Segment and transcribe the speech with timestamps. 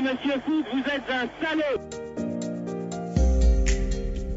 [0.00, 1.80] Alors, monsieur Foot, vous êtes un salaud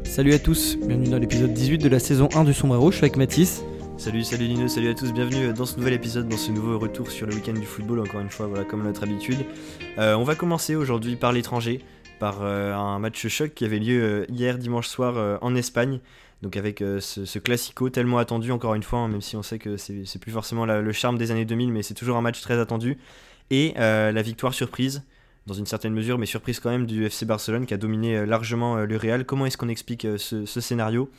[0.04, 3.04] Salut à tous, bienvenue dans l'épisode 18 de la saison 1 du Sombrero, je suis
[3.04, 3.62] avec Mathis.
[3.96, 7.10] Salut, salut Lino, salut à tous, bienvenue dans ce nouvel épisode, dans ce nouveau retour
[7.10, 9.38] sur le week-end du football, encore une fois, voilà, comme notre habitude.
[9.98, 11.80] Euh, on va commencer aujourd'hui par l'étranger,
[12.18, 16.00] par euh, un match choc qui avait lieu euh, hier dimanche soir en Espagne.
[16.42, 19.78] Donc avec ce, classico tellement attendu encore une fois, hein, même si on sait que
[19.78, 22.98] c'est plus forcément le charme des années 2000, mais c'est toujours un match très attendu.
[23.50, 25.02] Et la victoire surprise
[25.46, 28.26] dans une certaine mesure, mais surprise quand même du FC Barcelone qui a dominé euh,
[28.26, 29.24] largement euh, le Real.
[29.24, 31.10] Comment est-ce qu'on explique euh, ce, scénario?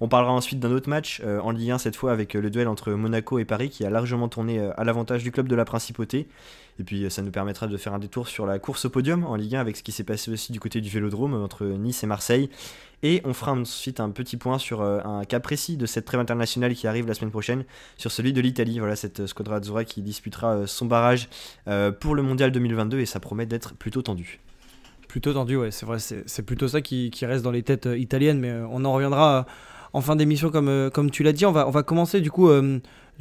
[0.00, 2.92] On parlera ensuite d'un autre match en Ligue 1 cette fois avec le duel entre
[2.92, 6.28] Monaco et Paris qui a largement tourné à l'avantage du club de la principauté.
[6.80, 9.36] Et puis ça nous permettra de faire un détour sur la course au podium en
[9.36, 12.06] Ligue 1 avec ce qui s'est passé aussi du côté du Vélodrome entre Nice et
[12.06, 12.50] Marseille.
[13.04, 16.20] Et on fera ensuite un petit point sur euh, un cas précis de cette trêve
[16.20, 17.64] internationale qui arrive la semaine prochaine,
[17.98, 18.78] sur celui de l'Italie.
[18.78, 21.28] Voilà, cette euh, Squadra Azzurra qui disputera euh, son barrage
[22.00, 24.40] pour le Mondial 2022 et ça promet d'être plutôt tendu.
[25.06, 28.52] Plutôt tendu, ouais, c'est vrai, c'est plutôt ça qui, reste dans les têtes italiennes, mais
[28.70, 29.46] on en reviendra
[29.94, 31.46] en fin d'émission comme, comme tu l'as dit.
[31.46, 32.50] On va, on va commencer du coup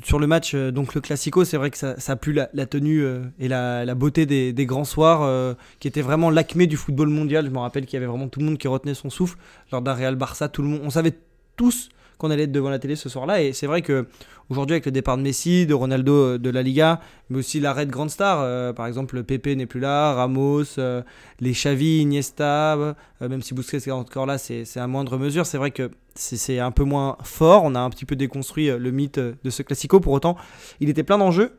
[0.01, 3.03] sur le match, euh, donc le Classico, c'est vrai que ça, a plu la, tenue
[3.03, 7.45] euh, et la, beauté des, grands soirs, euh, qui était vraiment l'acmé du football mondial.
[7.45, 9.37] Je me rappelle qu'il y avait vraiment tout le monde qui retenait son souffle
[9.71, 10.49] lors d'un Real Barça.
[10.49, 11.13] Tout le monde, on savait
[11.55, 11.89] tous
[12.23, 13.41] qu'on allait être devant la télé ce soir-là.
[13.41, 14.07] Et c'est vrai que
[14.49, 17.85] aujourd'hui, avec le départ de Messi, de Ronaldo euh, de la Liga, mais aussi l'arrêt
[17.85, 21.01] de grandes stars, euh, par exemple Pepe n'est plus là, Ramos, euh,
[21.41, 25.45] les Xavi, Iniesta, même si Busquets est encore là, c'est à moindre mesure.
[25.45, 27.63] C'est vrai que c'est un peu moins fort.
[27.65, 29.99] On a un petit peu déconstruit le mythe de ce classico.
[29.99, 30.37] Pour autant,
[30.79, 31.51] il était plein d'enjeux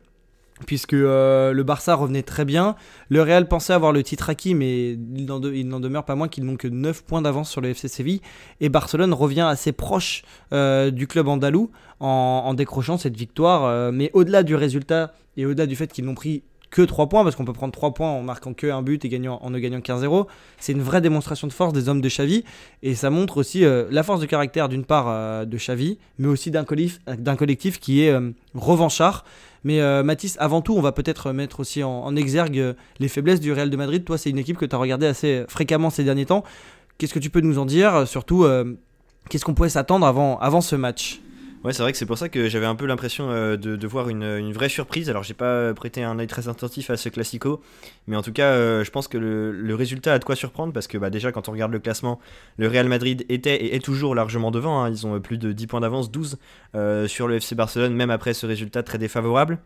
[0.65, 2.75] puisque euh, le Barça revenait très bien.
[3.09, 6.55] Le Real pensait avoir le titre acquis, mais il n'en, demeure pas moins qu'ils n'ont
[6.55, 8.21] que 9 points d'avance sur le FC Séville.
[8.61, 13.65] Et Barcelone revient assez proche euh, du club andalou en, décrochant cette victoire.
[13.65, 17.23] Euh, mais au-delà du résultat et au-delà du fait qu'ils n'ont pris que 3 points,
[17.23, 19.59] parce qu'on peut prendre 3 points en marquant que un but et gagnant, en ne
[19.59, 22.43] gagnant qu'un 0 c'est une vraie démonstration de force des hommes de Xavi.
[22.81, 26.65] Et ça montre aussi la force de caractère d'une part de Xavi, mais aussi d'un
[26.65, 28.13] collectif, d'un collectif qui est
[28.55, 29.23] revanchard.
[29.65, 33.39] Mais euh, Mathis, avant tout, on va peut-être mettre aussi en, exergue euh, les faiblesses
[33.39, 34.05] du Real de Madrid.
[34.05, 36.43] Toi, c'est une équipe que tu as regardée assez fréquemment ces derniers temps.
[36.99, 38.77] Qu'est-ce que tu peux nous en dire Surtout, euh,
[39.27, 41.19] qu'est-ce qu'on pouvait s'attendre avant, avant ce match?
[41.65, 44.07] Ouais, c'est vrai que c'est pour ça que j'avais un peu l'impression euh, de, voir
[44.09, 45.09] une, vraie surprise.
[45.09, 47.59] Alors, j'ai pas prêté un œil très attentif à ce classico,
[48.05, 50.85] mais en tout cas, euh, je pense que le, résultat a de quoi surprendre parce
[50.85, 52.19] que bah, déjà, quand on regarde le classement,
[52.57, 54.83] le Real Madrid était et est toujours largement devant.
[54.83, 54.91] Hein.
[54.91, 56.37] Ils ont plus de 10 points d'avance, 12
[56.75, 59.57] euh, sur le FC Barcelone, même après ce résultat très défavorable.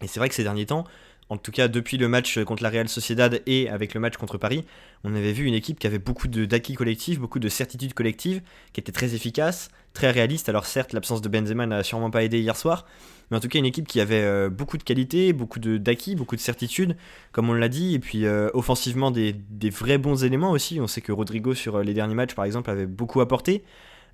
[0.00, 0.84] Et c'est vrai que ces derniers temps,
[1.28, 4.38] en tout cas depuis le match contre la Real Sociedad et avec le match contre
[4.38, 4.64] Paris,
[5.04, 8.40] on avait vu une équipe qui avait beaucoup d'acquis collectifs, beaucoup de certitudes collectives,
[8.72, 10.48] qui était très efficace, très réaliste.
[10.48, 12.86] Alors certes, l'absence de Benzema n'a sûrement pas aidé hier soir,
[13.30, 16.36] mais en tout cas une équipe qui avait euh, beaucoup de qualité, beaucoup d'acquis, beaucoup
[16.36, 16.96] de certitudes,
[17.32, 19.34] comme on l'a dit, et puis euh, offensivement des,
[19.70, 20.80] vrais bons éléments aussi.
[20.80, 23.64] On sait que Rodrigo sur euh, les derniers matchs par exemple avait beaucoup apporté.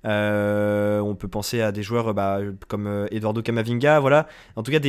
[0.05, 4.27] On peut penser à des joueurs bah, comme Eduardo Camavinga, voilà.
[4.55, 4.79] En tout cas,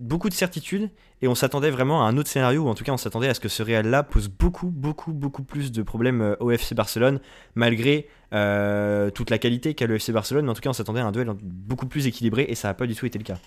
[0.00, 0.90] beaucoup de certitudes
[1.22, 3.34] et on s'attendait vraiment à un autre scénario, ou en tout cas on s'attendait à
[3.34, 7.20] ce que ce Real-là pose beaucoup, beaucoup, beaucoup plus de problèmes euh, au FC Barcelone,
[7.54, 10.44] malgré euh, toute la qualité qu'a le FC Barcelone.
[10.44, 12.74] Mais en tout cas on s'attendait à un duel beaucoup plus équilibré, et ça n'a
[12.74, 13.38] pas du tout été le cas.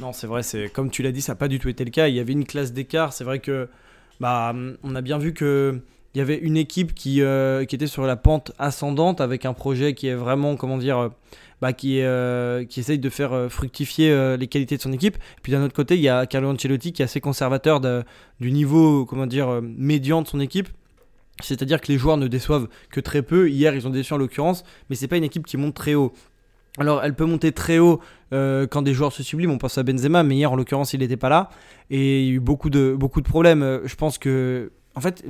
[0.00, 1.90] Non, c'est vrai, c'est comme tu l'as dit, ça n'a pas du tout été le
[1.90, 2.08] cas.
[2.08, 3.14] Il y avait une classe d'écart.
[3.14, 3.68] C'est vrai que
[4.20, 5.80] bah, on a bien vu que
[6.14, 9.52] il y avait une équipe qui, euh, qui était sur la pente ascendante avec un
[9.52, 11.10] projet qui est vraiment, comment dire,
[11.64, 15.16] bah, qui, euh, qui essaye de faire euh, fructifier euh, les qualités de son équipe.
[15.42, 19.06] puis d'un autre côté, il y a Carlo Ancelotti qui est assez conservateur du niveau
[19.06, 20.68] comment dire, médian de son équipe.
[21.42, 23.48] C'est-à-dire que les joueurs ne déçoivent que très peu.
[23.48, 26.12] Hier, ils ont déçu en l'occurrence, mais c'est pas une équipe qui monte très haut.
[26.76, 28.00] Alors, elle peut monter très haut
[28.30, 29.54] quand des joueurs se subliment.
[29.54, 31.48] On pense à Benzema, mais hier, en l'occurrence, il n'était pas là.
[31.88, 33.80] Et il y a eu beaucoup de, beaucoup de problèmes.
[33.84, 35.24] Je pense que, en fait,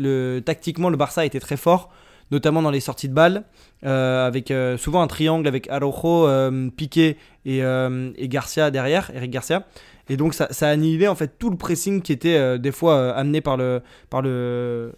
[0.45, 1.91] tactiquement, le Barça était très fort
[2.31, 3.45] notamment dans les sorties de balles,
[3.85, 9.31] euh, avec euh, souvent un triangle avec Araujo, euh, Piqué et, et, Garcia derrière, Eric
[9.31, 9.67] Garcia.
[10.09, 13.15] Et donc ça, ça, a annihilé en fait tout le pressing qui était des fois
[13.15, 13.81] amené par le,
[14.11, 14.93] par le,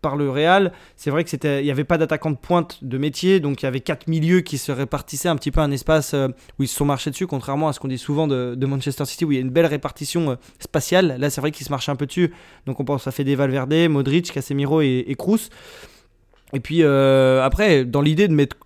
[0.00, 0.72] par le Real.
[0.96, 3.68] C'est vrai que c'était, n'y avait pas d'attaquant de pointe de métier, donc il y
[3.68, 6.14] avait quatre milieux qui se répartissaient un petit peu un espace
[6.58, 9.24] où ils se sont marchés dessus, contrairement à ce qu'on dit souvent de, Manchester City
[9.24, 11.16] où il y a une belle répartition spatiale.
[11.18, 12.32] Là, c'est vrai qu'ils se marchaient un peu dessus,
[12.66, 15.50] donc on pense à Fede Valverde, Modric, Casemiro et, et Kroos.
[16.52, 18.56] Et puis euh, après, dans l'idée de mettre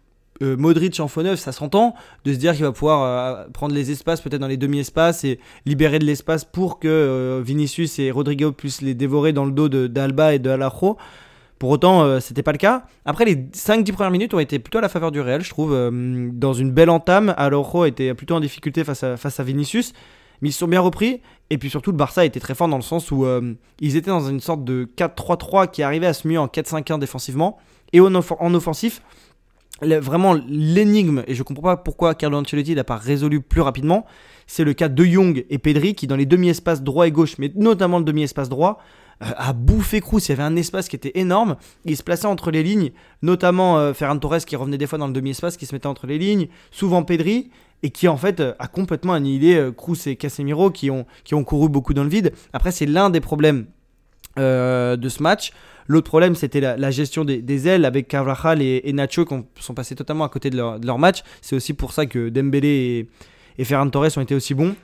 [0.42, 1.94] euh, Modric en faux neuf, ça s'entend,
[2.24, 5.38] de se dire qu'il va pouvoir euh, prendre les espaces peut-être dans les demi-espaces et
[5.66, 10.34] libérer de l'espace pour que Vinicius et Rodrigo puissent les dévorer dans le dos d'Alba
[10.34, 10.96] et de Alajo.
[11.64, 12.84] Pour autant, c'était pas le cas.
[13.06, 15.70] Après, les 5-10 premières minutes ont été plutôt à la faveur du Real, je trouve.
[16.34, 19.94] dans une belle entame, Alajo était plutôt en difficulté face à, face à Vinicius.
[20.42, 21.22] Mais ils se sont bien repris.
[21.48, 24.10] Et puis surtout, le Barça était très fort dans le sens où euh, ils étaient
[24.10, 27.56] dans une sorte de 4-3-3 qui arrivait à se muer en 4-5-1 défensivement.
[27.94, 29.00] Et en, en offensif,
[29.80, 34.04] vraiment l'énigme, et je comprends pas pourquoi Carlo Ancelotti n'a pas résolu plus rapidement,
[34.46, 37.50] c'est le cas de Young et Pedri qui, dans les demi-espaces droit et gauche, mais
[37.54, 38.82] notamment le demi-espace droit,
[39.22, 40.20] euh, a bouffé Cruz.
[40.26, 41.56] Il y avait un espace qui était énorme.
[41.84, 45.06] Il se plaçait entre les lignes, notamment euh, Ferran Torres qui revenait des fois dans
[45.06, 47.50] le demi-espace, qui se mettait entre les lignes, souvent Pedri,
[47.82, 51.68] et qui en fait a complètement annihilé Cruz et Casemiro qui ont, qui ont couru
[51.68, 52.32] beaucoup dans le vide.
[52.52, 53.66] Après, c'est l'un des problèmes
[54.38, 55.52] euh, de ce match.
[55.86, 60.24] L'autre problème, c'était la, gestion des, ailes avec Carvajal et, Nacho qui sont passés totalement
[60.24, 61.22] à côté de leur, match.
[61.40, 63.08] C'est aussi pour ça que Dembélé
[63.58, 64.74] et, Ferran Torres ont été aussi bons.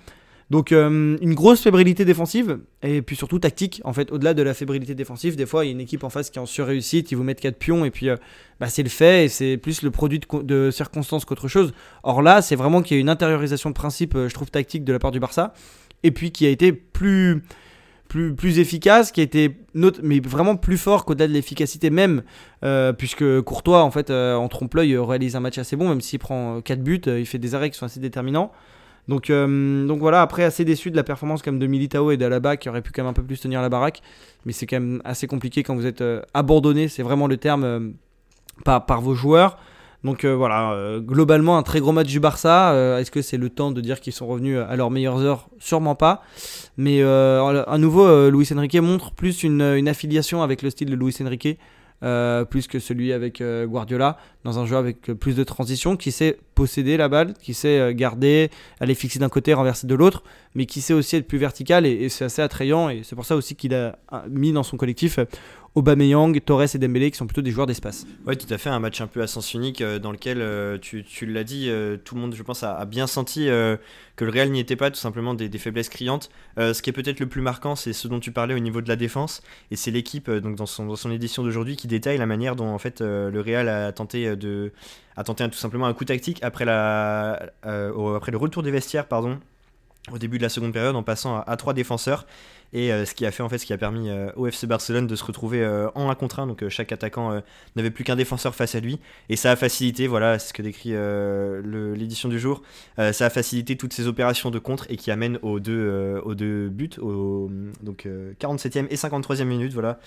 [0.50, 3.80] Donc euh, une grosse fébrilité défensive et puis surtout tactique.
[3.84, 6.10] En fait, au-delà de la fébrilité défensive, des fois il y a une équipe en
[6.10, 8.16] face qui est en surréussite, ils vous mettent 4 pions et puis euh,
[8.58, 11.72] bah, c'est le fait et c'est plus le produit de, circonstances qu'autre chose.
[12.02, 14.92] Or là, c'est vraiment qu'il y a une intériorisation de principe, je trouve, tactique de
[14.92, 15.54] la part du Barça
[16.02, 17.42] et puis qui a été plus
[18.10, 19.56] plus, plus efficace, qui été
[20.02, 22.22] mais vraiment plus fort qu'au-delà de l'efficacité même,
[22.64, 26.18] euh, puisque Courtois, en fait, euh, en trompe-l'œil, réalise un match assez bon, même s'il
[26.18, 28.50] prend 4 buts, euh, il fait des arrêts qui sont assez déterminants.
[29.08, 32.68] Donc, donc voilà, après, assez déçu de la performance comme de Militao et d'Alaba, qui
[32.68, 34.02] aurait pu quand même un peu plus tenir la baraque,
[34.44, 37.94] mais c'est quand même assez compliqué quand vous êtes abandonné, c'est vraiment le terme,
[38.64, 39.58] par, par vos joueurs.
[40.02, 42.72] Donc euh, voilà, euh, globalement un très gros match du Barça.
[42.72, 45.48] Euh, est-ce que c'est le temps de dire qu'ils sont revenus à leurs meilleures heures?
[45.58, 46.22] Sûrement pas.
[46.76, 51.58] Mais à nouveau, Luis Enrique montre plus une, affiliation avec le style de Luis Enrique.
[52.00, 56.96] Plus que celui avec Guardiola, dans un jeu avec plus de transition, qui sait posséder
[56.96, 58.50] la balle, qui sait garder,
[58.80, 60.22] aller fixer d'un côté, renverser de l'autre,
[60.54, 63.36] mais qui sait aussi être plus vertical, et c'est assez attrayant, et c'est pour ça
[63.36, 63.98] aussi qu'il a
[64.30, 65.18] mis dans son collectif
[65.76, 68.04] Aubameyang, Torres et Dembélé qui sont plutôt des joueurs d'espace.
[68.26, 70.78] Oui, tout à fait, un match un peu à sens unique euh, dans lequel, euh,
[70.78, 74.50] tu, l'as dit, euh, tout le monde, je pense, a, bien senti que le Real
[74.50, 76.30] n'y était pas, tout simplement des, faiblesses criantes.
[76.56, 78.88] ce qui est peut-être le plus marquant, c'est ce dont tu parlais au niveau de
[78.88, 82.68] la défense, et c'est l'équipe, donc dans son, édition d'aujourd'hui, qui détaille la manière dont
[82.68, 84.72] en fait le Real a tenté de,
[85.16, 89.38] a tenté tout simplement un coup tactique après la, après le retour des vestiaires, pardon,
[90.12, 92.26] au début de la seconde période, en passant à trois défenseurs.
[92.72, 94.66] Et euh, ce qui a fait en fait, ce qui a permis euh, au FC
[94.66, 96.46] Barcelone de se retrouver euh, en 1 contre 1.
[96.46, 97.42] Donc chaque attaquant
[97.76, 99.00] n'avait plus qu'un défenseur face à lui.
[99.28, 100.92] Et ça a facilité, voilà, c'est ce que décrit
[101.96, 102.62] l'édition du jour,
[102.96, 106.68] ça a facilité toutes ces opérations de contre et qui amènent aux deux, aux deux
[106.68, 107.50] buts, au,
[107.82, 108.06] donc
[108.40, 109.98] 47e et 53e minute, voilà.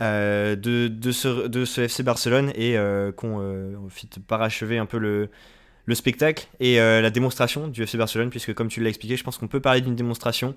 [0.00, 2.76] de, de, ce, de ce FC Barcelone et
[3.16, 5.28] qu'on fit parachever un peu le,
[5.90, 9.36] le spectacle et la démonstration du FC Barcelone, puisque comme tu l'as expliqué, je pense
[9.36, 10.54] qu'on peut parler d'une démonstration.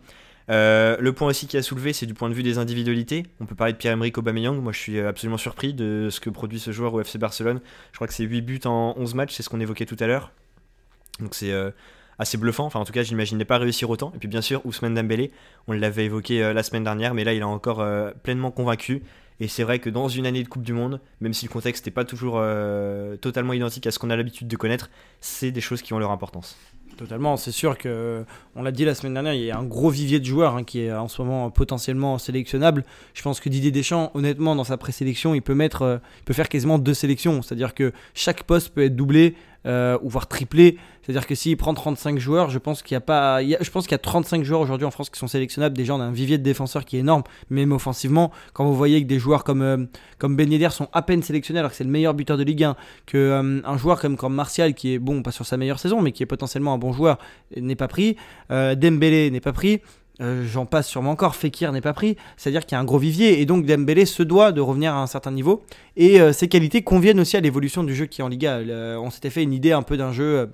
[0.49, 3.25] Euh, le point aussi qui a soulevé, c'est du point de vue des individualités.
[3.39, 4.61] On peut parler de Pierre-Emerick Aubameyang.
[4.61, 7.61] Moi, je suis absolument surpris de ce que produit ce joueur au FC Barcelone.
[7.91, 10.07] Je crois que c'est 8 buts en 11 matchs, c'est ce qu'on évoquait tout à
[10.07, 10.31] l'heure.
[11.19, 11.71] Donc c'est euh,
[12.19, 12.65] assez bluffant.
[12.65, 14.11] Enfin, en tout cas, je n'imaginais pas réussir autant.
[14.15, 15.31] Et puis, bien sûr, Ousmane Dembélé,
[15.67, 17.85] on l'avait évoqué euh, la semaine dernière, mais là, il a encore
[18.23, 19.03] pleinement convaincu.
[19.43, 21.85] Et c'est vrai que dans une année de Coupe du Monde, même si le contexte
[21.85, 22.41] n'est pas toujours
[23.19, 26.11] totalement identique à ce qu'on a l'habitude de connaître, c'est des choses qui ont leur
[26.11, 26.55] importance.
[26.95, 28.23] Totalement, c'est sûr que,
[28.55, 30.63] on l'a dit la semaine dernière, il y a un gros vivier de joueurs hein,
[30.63, 32.85] qui est en ce moment potentiellement sélectionnable.
[33.13, 36.33] Je pense que Didier Deschamps, honnêtement, dans sa présélection, il peut mettre, euh, il peut
[36.33, 40.77] faire quasiment deux sélections, c'est-à-dire que chaque poste peut être doublé euh, ou voire triplé.
[41.01, 43.93] C'est-à-dire que s'il prend 35 joueurs, je pense qu'il y a pas, je pense qu'il
[43.93, 45.75] y a 35 joueurs aujourd'hui en France qui sont sélectionnables.
[45.75, 48.31] Déjà, on a un vivier de défenseurs qui est énorme, même offensivement.
[48.53, 49.85] Quand vous voyez que des joueurs comme euh,
[50.17, 52.75] comme Ben sont à peine sélectionnés alors que c'est le meilleur buteur de Ligue 1,
[53.05, 56.01] que euh, un joueur comme comme Martial qui est bon, pas sur sa meilleure saison,
[56.01, 57.17] mais qui est potentiellement un bon joueur,
[57.55, 58.15] n'est pas pris.
[58.49, 59.81] Dembélé n'est pas pris.
[60.23, 62.97] Euh, j'en passe sûrement encore, Fekir n'est pas pris, c'est-à-dire qu'il y a un gros
[62.97, 63.41] vivier.
[63.41, 65.63] Et donc Dembélé se doit de revenir à un certain niveau.
[65.97, 68.59] Et euh, ses qualités conviennent aussi à l'évolution du jeu qui est en Liga.
[68.99, 70.45] on s'était fait une idée un peu d'un jeu euh,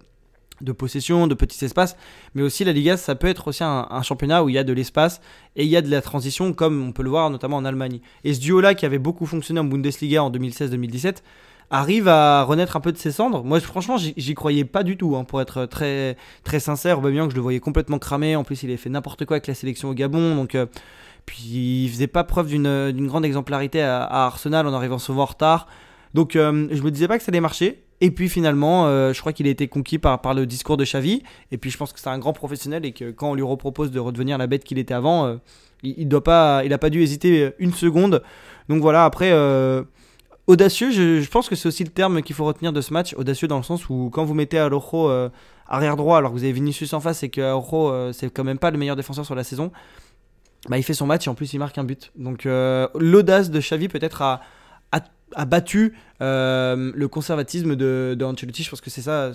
[0.62, 1.96] de possession, de petits espaces,
[2.34, 4.74] mais aussi la Liga ça peut être aussi un, championnat où il y a de
[4.74, 5.22] l'espace
[5.56, 8.02] et il y a de la transition comme on peut le voir notamment en Allemagne.
[8.26, 11.18] Et ce duo là qui avait beaucoup fonctionné en Bundesliga en 2016-2017
[11.72, 13.44] arrive à renaître un peu de ses cendres.
[13.44, 17.00] Moi, franchement, j'y croyais pas du tout, hein, pour être très, très sincère.
[17.00, 18.36] Aubameyang, je le voyais complètement cramé.
[18.36, 20.36] En plus, il avait fait n'importe quoi avec la sélection au Gabon.
[20.36, 20.66] Donc, euh,
[21.26, 25.68] puis, il faisait pas preuve d'une grande exemplarité à, Arsenal en arrivant souvent en retard.
[26.14, 27.84] Donc, euh, je me disais pas que ça allait marcher.
[28.02, 30.86] Et puis finalement, euh, je crois qu'il a été conquis par, par le discours de
[30.86, 31.22] Xavi.
[31.52, 33.92] Et puis je pense que c'est un grand professionnel et que quand on lui repropose
[33.92, 35.38] de redevenir la bête qu'il était avant,
[35.84, 38.24] il, il doit pas, il a pas dû hésiter une seconde.
[38.70, 39.34] Donc voilà, après,
[40.50, 43.14] Audacieux, je, pense que c'est aussi le terme qu'il faut retenir de ce match.
[43.14, 45.30] Audacieux dans le sens où quand vous mettez Araujo euh,
[45.68, 48.44] arrière droit alors que vous avez Vinicius en face et que Araujo euh, c'est quand
[48.44, 49.72] même pas le meilleur défenseur sur la saison,
[50.68, 52.12] bah, il fait son match et en plus il marque un but.
[52.16, 54.42] Donc euh, l'audace de Xavi peut-être à,
[55.36, 58.64] a battu euh, le conservatisme de, de Ancelotti.
[58.64, 59.32] Je pense que c'est ça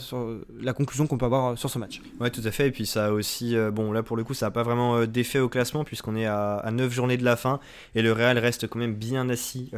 [0.61, 2.03] la conclusion qu'on peut avoir sur ce match.
[2.21, 2.69] Ouais, tout à fait.
[2.69, 4.97] Et puis ça a aussi, euh, bon là pour le coup, ça n'a pas vraiment
[4.97, 7.59] euh, d'effet au classement puisqu'on est à, à 9 journées de la fin
[7.95, 9.71] et le Real reste quand même bien assis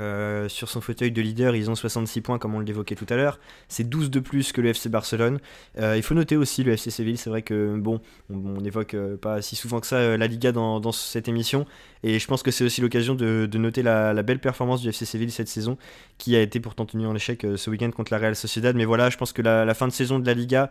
[0.48, 1.54] sur son fauteuil de leader.
[1.54, 3.38] Ils ont 66 points comme on l'évoquait tout à l'heure.
[3.68, 5.38] C'est 12 de plus que le FC Barcelone.
[5.78, 7.16] il faut noter aussi le FC Séville.
[7.16, 11.28] C'est vrai que bon, on n'évoque pas si souvent que ça la Liga dans, cette
[11.28, 11.66] émission.
[12.02, 14.88] Et je pense que c'est aussi l'occasion de, de, noter la, la, belle performance du
[14.88, 15.76] FC Séville cette saison,
[16.18, 18.74] qui a été pourtant tenue en échec euh, ce week-end contre la Real Sociedad.
[18.76, 20.70] Mais voilà, je pense que la, fin de saison de la Liga,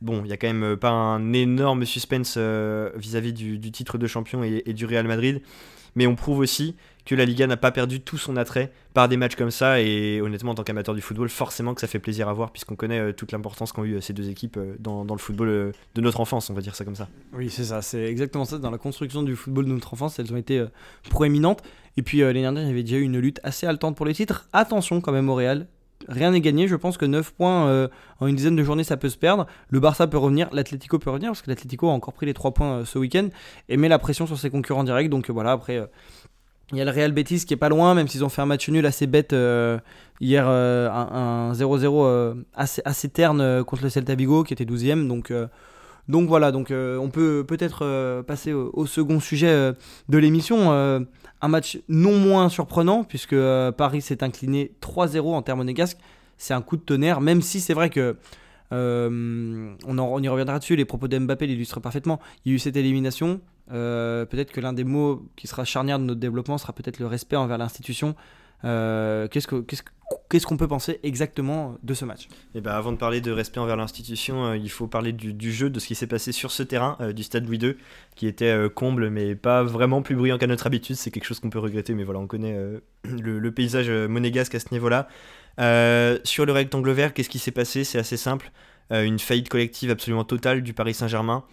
[0.00, 3.98] bon, il n'y a quand même euh, pas un énorme suspense euh, vis-à-vis du, titre
[3.98, 5.40] de champion et, du Real Madrid.
[5.96, 9.16] Mais on prouve aussi que la Liga n'a pas perdu tout son attrait par des
[9.16, 9.80] matchs comme ça.
[9.80, 12.76] Et honnêtement, en tant qu'amateur du football, forcément que ça fait plaisir à voir, puisqu'on
[12.76, 16.20] connaît euh, toute l'importance qu'ont eu ces deux équipes dans, dans, le football de notre
[16.20, 17.08] enfance, on va dire ça comme ça.
[17.32, 18.58] Oui, c'est ça, c'est exactement ça.
[18.58, 20.64] Dans la construction du football de notre enfance, elles ont été
[21.08, 21.62] proéminentes.
[21.96, 24.14] Et puis l'année dernière, il y avait déjà eu une lutte assez haletante pour les
[24.14, 24.48] titres.
[24.52, 25.66] Attention quand même au Real,
[26.08, 26.68] rien n'est gagné.
[26.68, 27.88] Je pense que 9 points euh,
[28.20, 29.46] en une dizaine de journées, ça peut se perdre.
[29.68, 32.52] Le Barça peut revenir, l'Atlético peut revenir, parce que l'Atlético a encore pris les 3
[32.52, 33.28] points euh, ce week-end
[33.68, 35.10] et met la pression sur ses concurrents directs.
[35.10, 35.80] Donc euh, voilà, après,
[36.72, 38.46] il y a le Real Betis qui est pas loin, même s'ils ont fait un
[38.46, 39.34] match nul assez bête
[40.20, 45.08] hier, un 0-0 assez, assez, terne contre le Celta Vigo, qui était 12ème.
[45.08, 45.32] Donc.
[46.28, 49.72] voilà, donc on peut peut-être passer au, second sujet
[50.08, 51.06] de l'émission
[51.42, 55.98] un match non moins surprenant, puisque euh, Paris s'est incliné 3-0 en termes monégasques.
[56.36, 58.16] C'est un coup de tonnerre, même si c'est vrai que.
[58.72, 62.20] Euh, on, y reviendra dessus, les propos d'Mbappé l'illustrent parfaitement.
[62.44, 63.40] Il y a eu cette élimination.
[63.72, 67.06] Euh, peut-être que l'un des mots qui sera charnière de notre développement sera peut-être le
[67.06, 68.14] respect envers l'institution.
[68.62, 68.66] qu
[70.28, 72.24] qu'est-ce qu'on peut penser exactement de ce match?
[72.54, 75.70] Et eh ben Avant de parler de respect envers l'institution, il faut parler du, jeu,
[75.70, 77.76] de ce qui s'est passé sur ce terrain du stade Louis II
[78.16, 80.96] qui était euh, comble, mais pas vraiment plus bruyant qu'à notre habitude.
[80.96, 84.54] C'est quelque chose qu'on peut regretter, mais voilà, on connaît euh, le, paysage euh, monégasque
[84.54, 85.08] à ce niveau-là.
[86.24, 87.84] sur le rectangle vert, qu'est-ce qui s'est passé?
[87.84, 88.50] C'est assez simple.
[88.90, 91.44] une faillite collective absolument totale du Paris Saint-Germain,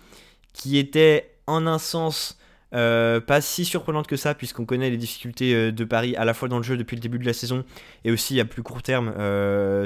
[0.53, 2.37] qui était en un sens
[2.71, 6.57] pas si surprenante que ça, puisqu'on connaît les difficultés de Paris à la fois dans
[6.57, 7.63] le jeu depuis le début de la saison
[8.03, 9.13] et aussi à plus court terme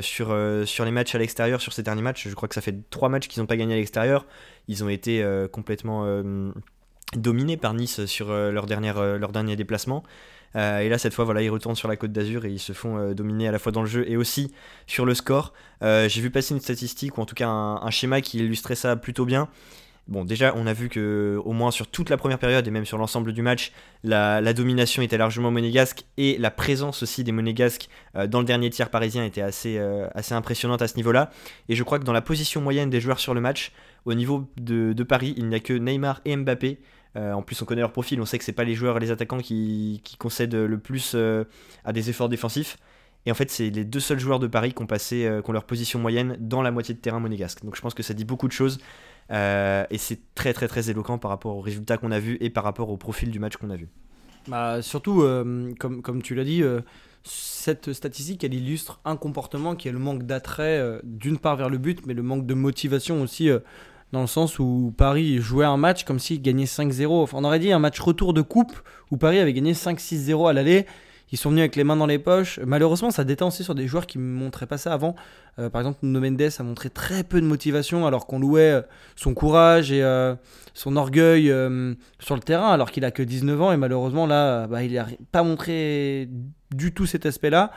[0.02, 2.28] sur, sur les matchs à l'extérieur, sur ces derniers matchs.
[2.28, 4.26] Je crois que ça fait trois matchs qu'ils n'ont pas gagné à l'extérieur.
[4.68, 6.04] Ils ont été complètement
[7.16, 10.04] dominés par Nice sur euh, leur, euh, dernier déplacement.
[10.56, 12.74] Euh, et là, cette fois, voilà, ils retournent sur la côte d'Azur et ils se
[12.74, 14.54] font dominer à la fois dans le jeu et aussi
[14.86, 15.54] sur le score.
[15.82, 19.26] J'ai vu passer une statistique ou en tout cas un, schéma qui illustrait ça plutôt
[19.26, 19.48] bien.
[20.08, 22.86] Bon, déjà, on a vu que, au moins sur toute la première période et même
[22.86, 23.72] sur l'ensemble du match,
[24.04, 27.88] la, domination était largement monégasque et la présence aussi des monégasques
[28.28, 29.80] dans le dernier tiers parisien était assez,
[30.14, 31.30] assez impressionnante à ce niveau-là.
[31.70, 33.72] Et je crois que dans la position moyenne des joueurs sur le match,
[34.06, 36.80] au niveau de, Paris, il n'y a que Neymar et Mbappé
[37.18, 39.12] euh, en plus, on connaît leur profil, on sait que c'est pas les joueurs, les
[39.12, 41.44] attaquants qui, concèdent le plus euh,
[41.84, 42.78] à des efforts défensifs.
[43.26, 45.50] Et en fait, c'est les deux seuls joueurs de Paris qui ont passé, euh, qui
[45.50, 47.64] ont leur position moyenne dans la moitié de terrain monégasque.
[47.64, 48.80] Donc je pense que ça dit beaucoup de choses.
[49.32, 52.64] Et c'est très très très éloquent par rapport aux résultats qu'on a vus et par
[52.64, 53.88] rapport au profil du match qu'on a vu.
[54.48, 55.22] Bah, surtout,
[55.80, 56.64] comme, comme tu l'as dit,
[57.24, 61.78] cette statistique, elle illustre un comportement qui est le manque d'attrait, d'une part vers le
[61.78, 63.50] but, mais le manque de motivation aussi
[64.12, 67.30] dans le sens où Paris jouait un match comme s'il gagnait 5-0.
[67.34, 68.74] on aurait dit un match retour de coupe
[69.10, 70.86] où Paris avait gagné 5-6-0 à l'aller.
[71.32, 72.60] Ils sont venus avec les mains dans les poches.
[72.60, 75.16] Malheureusement, ça détend aussi sur des joueurs qui ne montraient pas ça avant.
[75.60, 78.82] Euh, par exemple, Nuno Mendes a montré très peu de motivation alors qu'on louait euh,
[79.16, 80.36] son courage et euh,
[80.74, 81.48] son orgueil
[82.20, 83.72] sur le terrain alors qu'il a que 19 ans.
[83.72, 86.30] Et malheureusement, là, bah, il n'a pas montré
[86.76, 87.72] du tout cet aspect-là.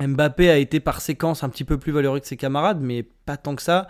[0.00, 3.36] Mbappé a été par séquence un petit peu plus valeureux que ses camarades, mais pas
[3.36, 3.86] tant que ça.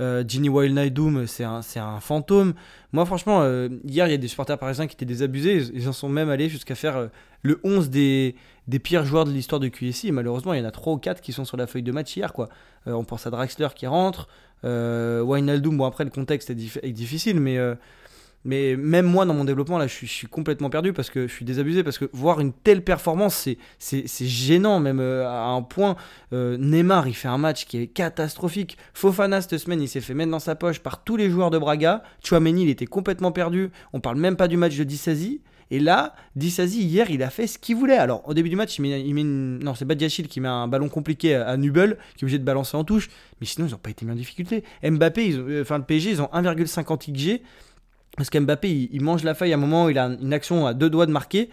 [0.00, 0.78] Euh, Ginny Wild
[1.26, 2.54] c'est un, fantôme.
[2.92, 5.64] Moi, franchement, euh, hier, il y a des supporters parisiens qui étaient désabusés.
[5.74, 7.06] Ils, en sont même allés jusqu'à faire euh,
[7.42, 8.36] le 11 des,
[8.68, 10.08] des pires joueurs de l'histoire de QSI.
[10.08, 11.92] Et malheureusement, il y en a 3 ou 4 qui sont sur la feuille de
[11.92, 12.32] match hier.
[12.32, 12.48] Quoi.
[12.86, 14.28] on pense à Draxler qui rentre.
[14.62, 17.58] Wijnaldum, bon, après, le contexte est, est difficile, mais
[18.44, 21.44] mais même moi, dans mon développement, là, je suis, complètement perdu parce que je suis
[21.44, 21.82] désabusé.
[21.82, 25.96] Parce que voir une telle performance, c'est gênant, même euh, à un point.
[26.32, 28.78] Euh, Neymar, il fait un match qui est catastrophique.
[28.94, 31.58] Fofana, cette semaine, il s'est fait mettre dans sa poche par tous les joueurs de
[31.58, 32.02] Braga.
[32.24, 33.70] Chouameni, il était complètement perdu.
[33.92, 35.40] On parle même pas du match de Dissasi.
[35.70, 37.98] Et là, Dissasi, hier, il a fait ce qu'il voulait.
[37.98, 40.66] Alors, au début du match, il met, il met non, c'est Badiachil qui met un
[40.68, 43.10] ballon compliqué à, Nubel, qui est obligé de balancer en touche.
[43.40, 44.64] Mais sinon, ils n'ont pas été mis en difficulté.
[44.82, 47.42] Mbappé, ils euh, enfin, le PSG, ils ont 1,50 XG.
[48.18, 50.90] Parce qu'Mbappé, il, mange la feuille à un moment il a une action à deux
[50.90, 51.48] doigts de marquer,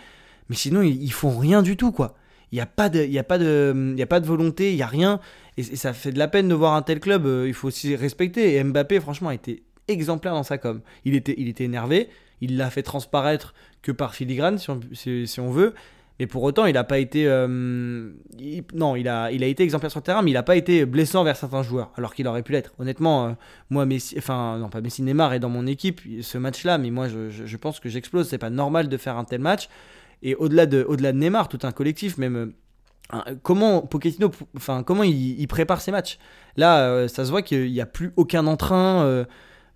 [0.50, 2.15] mais sinon, ils, font rien du tout, quoi.
[2.51, 4.75] Il n'y a, pas de, il y a, pas de, a pas de volonté, il
[4.75, 5.19] n'y a rien.
[5.57, 7.95] Et, ça fait de la peine de voir un tel club, euh, il faut aussi
[7.95, 8.55] respecter.
[8.55, 10.81] Et Mbappé, franchement, a été exemplaire dans sa com.
[11.05, 12.10] Il était, il était énervé,
[12.41, 13.53] il l'a fait transparaître
[13.84, 15.75] que par filigrane, si, on veut.
[16.19, 17.27] Mais pour autant, il n'a pas été.
[17.27, 18.10] euh,
[18.74, 20.86] non, il a, il a été exemplaire sur le terrain, mais il n'a pas été
[20.86, 22.74] blessant vers certains joueurs, alors qu'il aurait pu l'être.
[22.79, 23.31] Honnêtement, euh,
[23.69, 27.10] moi, Messi, enfin, non, pas Messi, Neymar est dans mon équipe, ce match-là, mais moi,
[27.10, 28.29] je, je- pense que j'explose.
[28.29, 29.67] C'est pas normal de faire un tel match.
[30.24, 32.53] Et au-delà de, au-delà de Neymar, tout un collectif, même.
[33.13, 36.17] euh, comment Pochettino, enfin, comment il, prépare ses matchs
[36.55, 39.25] Là, ça se voit qu'il n'y a plus aucun entrain,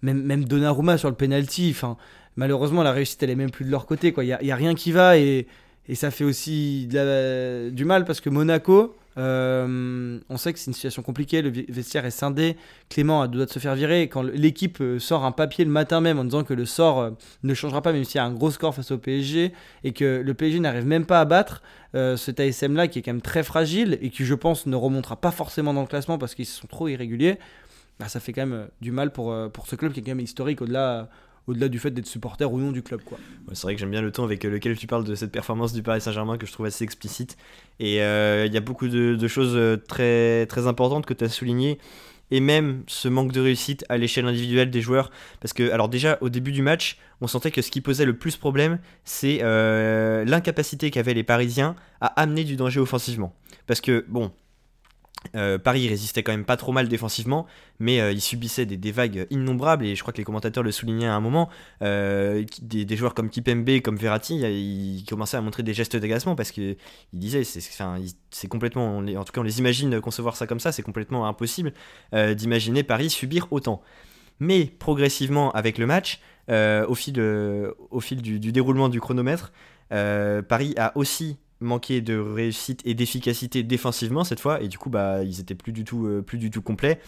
[0.02, 1.72] même, même Donnarumma sur le penalty.
[1.76, 1.98] Enfin,
[2.38, 4.14] malheureusement, la réussite, elle est même plus de leur côté.
[4.14, 4.24] quoi.
[4.24, 5.48] Il n'y y a rien qui va et.
[5.90, 10.74] Et ça fait aussi du mal parce que Monaco, euh, on sait que c'est une
[10.74, 12.58] situation compliquée, le vestiaire est scindé,
[12.90, 16.24] Clément a se faire virer, quand l'équipe euh, sort un papier le matin même en
[16.24, 17.10] disant que le sort euh,
[17.42, 19.52] ne changera pas même s'il y a un gros score face au PSG,
[19.84, 21.64] et que le PSG n'arrive même pas à battre
[22.18, 25.16] cet ASM là qui est quand même très fragile, et qui je pense ne remontera
[25.16, 27.40] pas forcément dans le classement parce qu'ils sont trop irréguliers,
[28.00, 30.20] bah, ça fait quand même du mal pour, pour ce club qui est quand même
[30.20, 31.10] historique au-delà
[31.50, 33.02] au-delà du fait d'être supporter ou non du club.
[33.04, 33.18] quoi.
[33.54, 35.82] C'est vrai que j'aime bien le ton avec lequel tu parles de cette performance du
[35.82, 37.38] Paris Saint-Germain que je trouve assez explicite.
[37.80, 41.30] Et euh, il y a beaucoup de, choses euh, très, très importantes que tu as
[41.30, 41.80] soulignées.
[42.32, 45.10] Et même ce manque de réussite à l'échelle individuelle des joueurs.
[45.42, 48.16] Parce que, alors déjà, au début du match, on sentait que ce qui posait le
[48.16, 53.34] plus problème, c'est euh, l'incapacité qu'avaient les Parisiens à amener du danger offensivement.
[53.66, 54.32] Parce que, bon,
[55.36, 57.46] euh, Paris résistait quand même pas trop mal défensivement,
[57.80, 61.08] mais euh, il subissait des, vagues innombrables, et je crois que les commentateurs le soulignaient
[61.08, 61.50] à un moment.
[61.82, 66.52] euh, des, joueurs comme Kipembe, comme Verratti, ils commençaient à montrer des gestes d'agacement parce
[66.52, 66.76] que
[67.14, 70.84] ils disaient, c'est complètement, en tout cas on les imagine concevoir ça comme ça, c'est
[70.84, 71.74] complètement impossible
[72.14, 73.82] d'imaginer Paris subir autant.
[74.40, 77.14] Mais progressivement avec le match, au fil,
[78.22, 79.52] du, déroulement du chronomètre,
[79.90, 85.24] Paris a aussi manqué de réussite et d'efficacité défensivement cette fois, et du coup bah
[85.24, 87.00] ils étaient plus du tout, euh, plus du tout complets.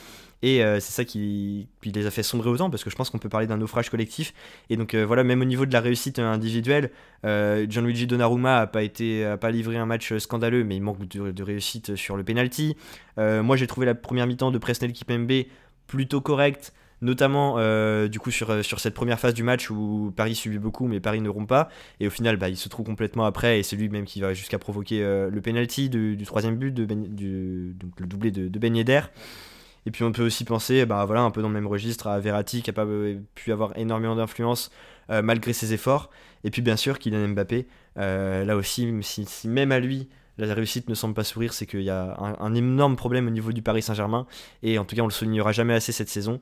[0.44, 3.20] Et euh, c'est ça qui, les a fait sombrer autant, parce que je pense qu'on
[3.20, 4.34] peut parler d'un naufrage collectif.
[4.72, 6.90] Et donc euh, voilà, même au niveau de la réussite individuelle,
[7.24, 11.44] Gianluigi Donnarumma a pas été, a pas livré un match scandaleux, mais il manque de,
[11.44, 12.76] réussite sur le penalty.
[13.18, 15.44] Moi j'ai trouvé la première mi-temps de Presnel Kipembe
[15.86, 20.14] plutôt correcte, notamment euh, du coup sur, euh, sur cette première phase du match où
[20.16, 21.70] Paris subit beaucoup, mais Paris ne rompt pas.
[22.00, 24.34] Et au final, bah, il se trouve complètement après, et c'est lui même qui va
[24.34, 28.72] jusqu'à provoquer euh, le penalty du, troisième but, de ben, le doublé de, de Ben.
[29.88, 32.20] Et puis on peut aussi penser, bah voilà, un peu dans le même registre, à
[32.20, 32.86] Verratti qui n'a pas
[33.34, 34.70] pu avoir énormément d'influence
[35.10, 36.12] malgré ses efforts.
[36.44, 40.88] Et puis bien sûr, Kylian Mbappé, là aussi, si, si même à lui la réussite
[40.88, 43.62] ne semble pas sourire, c'est qu'il y a un, un énorme problème au niveau du
[43.62, 44.28] Paris Saint-Germain.
[44.64, 46.40] Et en tout cas, on le soulignera jamais assez cette saison.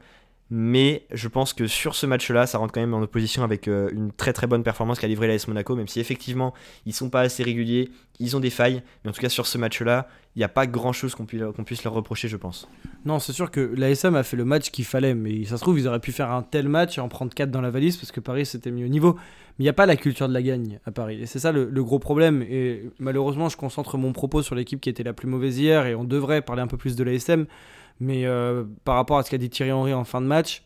[0.52, 3.90] Mais je pense que sur ce match-là, ça rentre quand même en opposition avec euh,
[3.94, 6.54] une très très bonne performance qu'a livré l'AS Monaco, même si effectivement
[6.88, 9.60] ils sont pas assez réguliers, ils ont des failles, mais en tout cas sur ce
[9.60, 12.68] match-là, il n'y a pas grand-chose qu'on pu- qu'on puisse leur reprocher, je pense.
[13.06, 15.78] Non, c'est sûr que l'ASM a fait le match qu'il fallait, mais ça se trouve,
[15.80, 18.12] ils auraient pu faire un tel match et en prendre 4 dans la valise parce
[18.12, 19.14] que Paris c'était mis au niveau.
[19.58, 21.22] Mais il n'y a pas la culture de la gagne à Paris.
[21.22, 22.42] Et c'est ça le, le gros problème.
[22.50, 25.96] Et malheureusement, je concentre mon propos sur l'équipe qui était la plus mauvaise hier et
[25.96, 27.46] on devrait parler un peu plus de l'ASM.
[28.00, 30.64] Mais euh, par rapport à ce qu'a dit Thierry Henry en fin de match,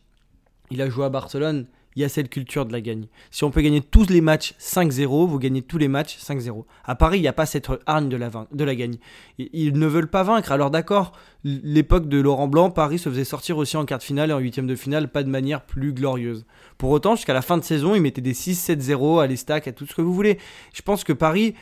[0.70, 1.68] il a joué à Barcelone.
[1.96, 3.06] Il y a cette culture de la gagne.
[3.30, 6.66] Si on peut gagner tous les matchs 5-0, vous gagnez tous les matchs 5-0.
[6.86, 8.98] À Paris, il n'y a pas cette hargne de la, de la gagne.
[9.38, 10.52] Ils ne veulent pas vaincre.
[10.52, 11.12] Alors d'accord,
[11.44, 14.40] l'époque de Laurent Blanc, Paris se faisait sortir aussi en quart de finale et en
[14.40, 16.46] huitième de finale, pas de manière plus glorieuse.
[16.80, 19.86] Pour autant, jusqu'à la fin de saison, ils mettaient des 6-7-0 à l'estac, à tout
[19.86, 20.40] ce que vous voulez.
[20.74, 21.54] Je pense que Paris,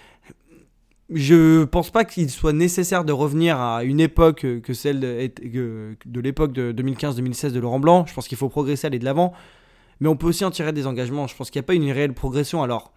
[1.13, 6.19] je pense pas qu'il soit nécessaire de revenir à une époque que celle de, de
[6.21, 8.05] l'époque de 2015-2016 de Laurent Blanc.
[8.07, 9.33] Je pense qu'il faut progresser, aller de l'avant.
[9.99, 11.27] Mais on peut aussi en tirer des engagements.
[11.27, 12.63] Je pense qu'il n'y a pas une réelle progression.
[12.63, 12.93] Alors,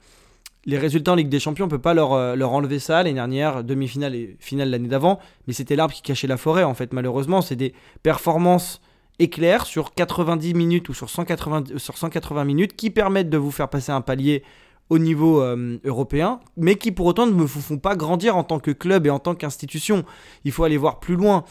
[0.64, 3.02] les résultats en Ligue des Champions, on peut pas leur, euh, leur enlever ça.
[3.02, 5.18] L'année dernière, demi-finale et finale l'année d'avant.
[5.46, 7.42] Mais c'était l'arbre qui cachait la forêt, en fait, malheureusement.
[7.42, 8.80] C'est des performances
[9.18, 13.68] éclairs sur 90 minutes ou sur 180, sur 180 minutes qui permettent de vous faire
[13.68, 14.42] passer un palier
[14.90, 18.58] au niveau euh, européen, mais qui pour autant ne me font pas grandir en tant
[18.58, 20.04] que club et en tant qu'institution.
[20.44, 21.44] Il faut aller voir plus loin.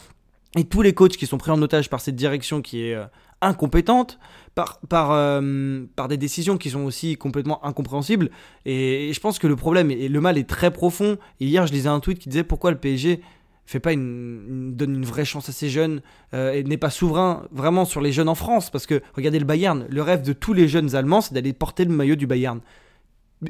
[0.56, 3.06] Et tous les coachs qui sont pris en otage par cette direction qui est euh,
[3.40, 4.20] incompétente,
[4.54, 8.30] par, par, euh, par des décisions qui sont aussi complètement incompréhensibles.
[8.64, 11.18] Et, je pense que le problème et le mal est très profond.
[11.40, 13.20] Hier, je lisais un tweet qui disait pourquoi le PSG
[13.66, 16.02] fait pas une, donne une vraie chance à ces jeunes
[16.34, 18.70] et n'est pas souverain vraiment sur les jeunes en France.
[18.70, 21.86] Parce que regardez le Bayern, le rêve de tous les jeunes Allemands, c'est d'aller porter
[21.86, 22.60] le maillot du Bayern.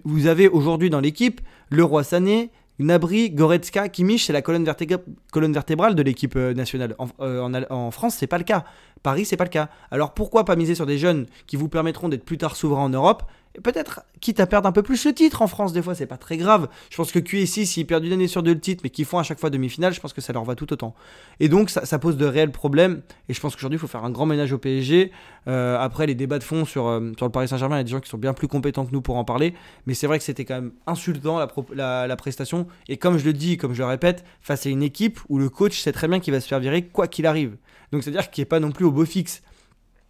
[0.04, 6.02] Vous avez aujourd'hui dans l'équipe Leroy Sané, Gnabry, Goretzka, Kimmich, c'est la colonne, vertébrale de
[6.02, 6.96] l'équipe euh, nationale.
[6.98, 8.64] En, euh, en France, c'est pas le cas.
[9.02, 9.68] Paris, c'est pas le cas.
[9.90, 12.88] Alors pourquoi pas miser sur des jeunes qui vous permettront d'être plus tard souverains en
[12.88, 13.22] Europe
[13.62, 16.16] peut-être, quitte à perdre un peu plus le titre en France, des fois, c'est pas
[16.16, 16.68] très grave.
[16.90, 19.18] Je pense que QSI, s'ils perdent une année sur deux le titre, mais qu'ils font
[19.18, 20.94] à chaque fois demi-finale, je pense que ça leur va tout autant.
[21.40, 23.02] Et donc, ça, pose de réels problèmes.
[23.28, 25.12] Et je pense qu'aujourd'hui, il faut faire un grand ménage au PSG.
[25.46, 27.84] Euh, après, les débats de fond sur, euh, sur le Paris Saint-Germain, il y a
[27.84, 29.54] des gens qui sont bien plus compétents que nous pour en parler.
[29.86, 31.38] Mais c'est vrai que c'était quand même insultant
[31.72, 32.66] la, prestation.
[32.88, 35.48] Et comme je le dis, comme je le répète, face à une équipe où le
[35.48, 37.56] coach sait très bien qu'il va se faire virer quoi qu'il arrive.
[37.92, 39.42] Donc, c'est-à-dire qu'il n'est pas non plus au beau fixe.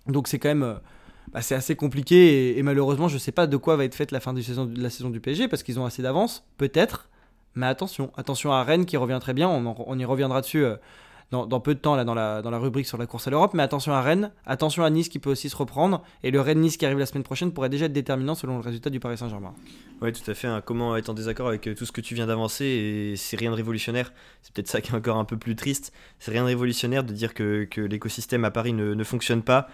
[0.06, 0.62] Donc, c'est quand même.
[0.62, 0.74] Euh,
[1.34, 4.20] bah, c'est assez compliqué et, malheureusement je sais pas de quoi va être faite la
[4.20, 4.40] fin de,
[4.80, 7.08] la saison du PSG parce qu'ils ont assez d'avance, peut-être,
[7.56, 10.76] mais attention, attention à Rennes qui revient très bien, on, y reviendra dessus euh,
[11.32, 13.92] dans, peu de temps là, dans, la, rubrique sur la course à l'Europe, mais attention
[13.92, 17.00] à Rennes, attention à Nice qui peut aussi se reprendre et le Rennes-Nice qui arrive
[17.00, 19.54] la semaine prochaine pourrait déjà être déterminant selon le résultat du Paris Saint-Germain.
[20.02, 20.62] Oui tout à fait, hein.
[20.64, 23.50] comment être en désaccord avec euh, tout ce que tu viens d'avancer et c'est rien
[23.50, 26.48] de révolutionnaire, c'est peut-être ça qui est encore un peu plus triste, c'est rien de
[26.48, 29.66] révolutionnaire de dire que, l'écosystème à Paris ne, ne fonctionne pas.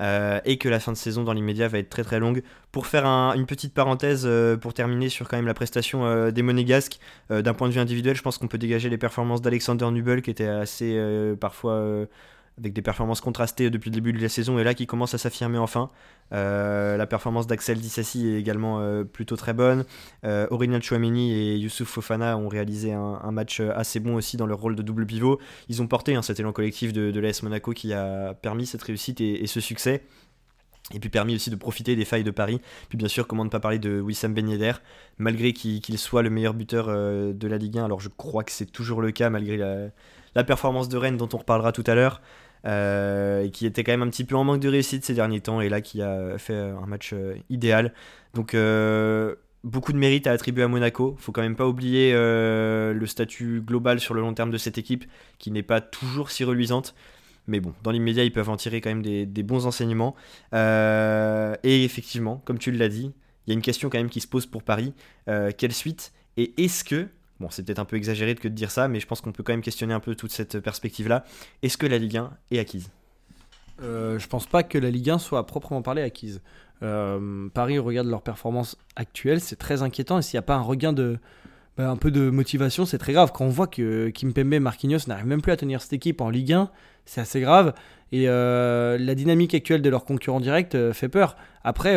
[0.00, 2.42] Euh, et que la fin de saison dans l'immédiat va être très très longue.
[2.70, 6.42] Pour faire une petite parenthèse, euh, pour terminer sur quand même la prestation euh, des
[6.42, 6.98] Monégasques,
[7.30, 10.30] d'un point de vue individuel, je pense qu'on peut dégager les performances d'Alexander Nubel qui
[10.30, 10.98] était assez
[11.40, 12.06] parfois
[12.58, 15.18] avec des performances contrastées depuis le début de la saison et là qui commence à
[15.18, 15.90] s'affirmer enfin.
[16.32, 19.84] Euh, la performance d'Axel Dissassi est également euh, plutôt très bonne.
[20.24, 24.58] Euh, Aurélien Chouameni et Youssouf Fofana ont réalisé un, match assez bon aussi dans leur
[24.58, 25.38] rôle de double pivot.
[25.68, 28.82] Ils ont porté hein, cet élan collectif de, de l'AS Monaco qui a permis cette
[28.82, 30.02] réussite et, ce succès.
[30.94, 32.60] Et puis permis aussi de profiter des failles de Paris.
[32.88, 34.72] Puis bien sûr, comment ne pas parler de Wissam Ben Yedder,
[35.18, 37.84] malgré qu'il soit le meilleur buteur de la Ligue 1.
[37.84, 39.58] Alors je crois que c'est toujours le cas malgré
[40.34, 42.22] la performance de Rennes dont on reparlera tout à l'heure.
[42.64, 45.60] Euh, qui était quand même un petit peu en manque de réussite ces derniers temps,
[45.60, 47.92] et là qui a fait un match euh, idéal.
[48.34, 51.16] Donc euh, beaucoup de mérite à attribuer à Monaco.
[51.18, 55.04] Faut quand même pas oublier le statut global sur le long terme de cette équipe,
[55.38, 56.94] qui n'est pas toujours si reluisante.
[57.46, 60.14] Mais bon, dans l'immédiat, ils peuvent en tirer quand même des bons enseignements.
[60.52, 63.12] et effectivement, comme tu l'as dit,
[63.46, 64.94] il y a une question quand même qui se pose pour Paris.
[65.26, 67.08] quelle suite Et est-ce que
[67.40, 69.42] Bon, c'est peut-être un peu exagéré que de dire ça, mais je pense qu'on peut
[69.42, 71.24] quand même questionner un peu toute cette perspective-là.
[71.62, 72.90] Est-ce que la Ligue 1 est acquise?
[73.80, 76.40] Euh, Je pense pas que la Ligue 1 soit à proprement parler acquise.
[76.82, 80.18] Euh, Paris regarde leur performance actuelle, c'est très inquiétant.
[80.18, 81.18] Et s'il n'y a pas un regain de,
[81.76, 83.30] bah, un peu de motivation, c'est très grave.
[83.32, 86.30] Quand on voit que Kimpembe et Marquinhos n'arrivent même plus à tenir cette équipe en
[86.30, 86.70] Ligue 1,
[87.04, 87.72] c'est assez grave.
[88.10, 91.36] Et euh, la dynamique actuelle de leurs concurrents directs euh, fait peur.
[91.62, 91.94] Après,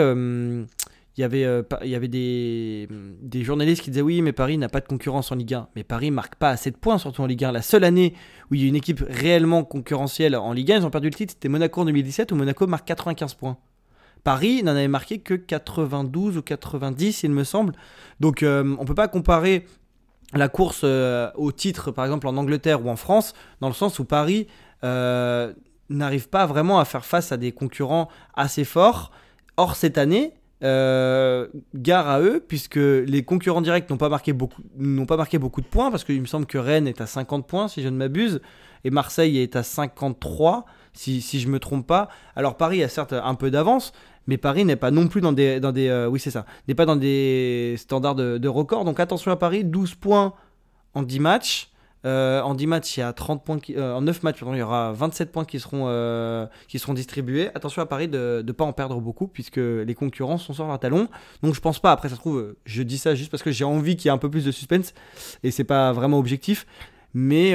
[1.17, 2.87] il y avait, euh, il y avait des,
[3.21, 5.67] des, journalistes qui disaient oui, mais Paris n'a pas de concurrence en Ligue 1.
[5.75, 7.51] Mais Paris marque pas assez de points, surtout en Ligue 1.
[7.51, 8.13] La seule année
[8.49, 11.13] où il y a une équipe réellement concurrentielle en Ligue 1, ils ont perdu le
[11.13, 13.57] titre, c'était Monaco en 2017, où Monaco marque 95 points.
[14.23, 17.73] Paris n'en avait marqué que 92 ou 90, il me semble.
[18.21, 19.65] Donc euh, on ne peut pas comparer
[20.33, 23.99] la course euh, au titre, par exemple en Angleterre ou en France, dans le sens
[23.99, 24.47] où Paris
[25.89, 29.11] n'arrive pas vraiment à faire face à des concurrents assez forts.
[29.57, 34.61] Or, cette année, euh, gare à eux, puisque les concurrents directs n'ont pas, marqué beaucoup,
[34.61, 37.97] de points, parce qu'il me semble que Rennes est à 50 points, si je ne
[37.97, 38.41] m'abuse,
[38.83, 42.09] et Marseille est à 53, si, si je ne me trompe pas.
[42.35, 43.91] Alors Paris a certes un peu d'avance,
[44.27, 45.59] mais Paris n'est pas non plus dans des...
[45.63, 46.11] Euh.
[46.67, 48.85] N'est pas dans des standards de, de record.
[48.85, 50.33] Donc attention à Paris, 12 points
[50.93, 51.70] en 10 matchs.
[52.05, 54.61] Euh, en 10 matchs, il y a 30 points euh, en 9 matchs, il y
[54.61, 57.49] aura 27 points qui seront, euh, qui seront distribués.
[57.53, 60.79] Attention à Paris de ne pas en perdre beaucoup puisque les concurrents sont sur leur
[60.79, 61.07] talon.
[61.43, 63.65] Donc je pense pas, après ça se trouve, je dis ça juste parce que j'ai
[63.65, 64.93] envie qu'il y ait un peu plus de suspense
[65.43, 66.65] et c'est pas vraiment objectif.
[67.13, 67.53] Mais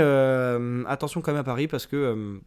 [0.87, 2.41] attention quand même à Paris parce que,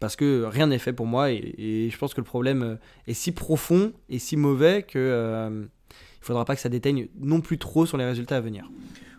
[0.00, 3.32] parce que rien n'est fait pour moi et, je pense que le problème est si
[3.32, 7.96] profond et si mauvais que il faudra pas que ça déteigne non plus trop sur
[7.96, 8.68] les résultats à venir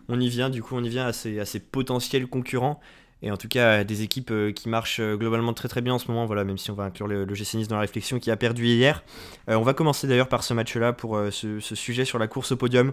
[0.08, 2.80] on y vient, du coup, on y vient à ces, potentiels concurrents.
[3.22, 5.98] Et en tout cas, des équipes euh, qui marchent euh, globalement très très bien en
[5.98, 8.30] ce moment, voilà, même si on va inclure le, le GC dans la réflexion, qui
[8.30, 9.02] a perdu hier.
[9.48, 12.56] Euh, on va commencer d'ailleurs par ce match-là pour ce, sujet sur la course au
[12.56, 12.92] podium.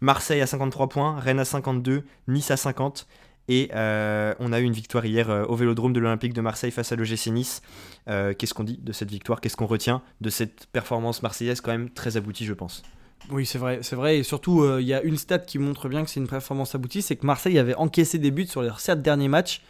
[0.00, 3.08] Marseille à 53 points, Rennes à 52, Nice à 50.
[3.48, 6.96] Et on a eu une victoire hier au Vélodrome de l'Olympique de Marseille face à
[6.96, 7.62] l'OGC Nice.
[8.06, 9.40] Qu'est-ce qu'on dit de cette victoire?
[9.40, 12.82] Qu'est-ce qu'on retient de cette performance marseillaise quand même très aboutie, je pense?
[13.30, 14.18] Oui, c'est vrai, c'est vrai.
[14.18, 16.74] Et surtout, euh, il y a une stat qui montre bien que c'est une performance
[16.74, 19.62] aboutie, c'est que Marseille avait encaissé des buts sur leurs 7 derniers matchs.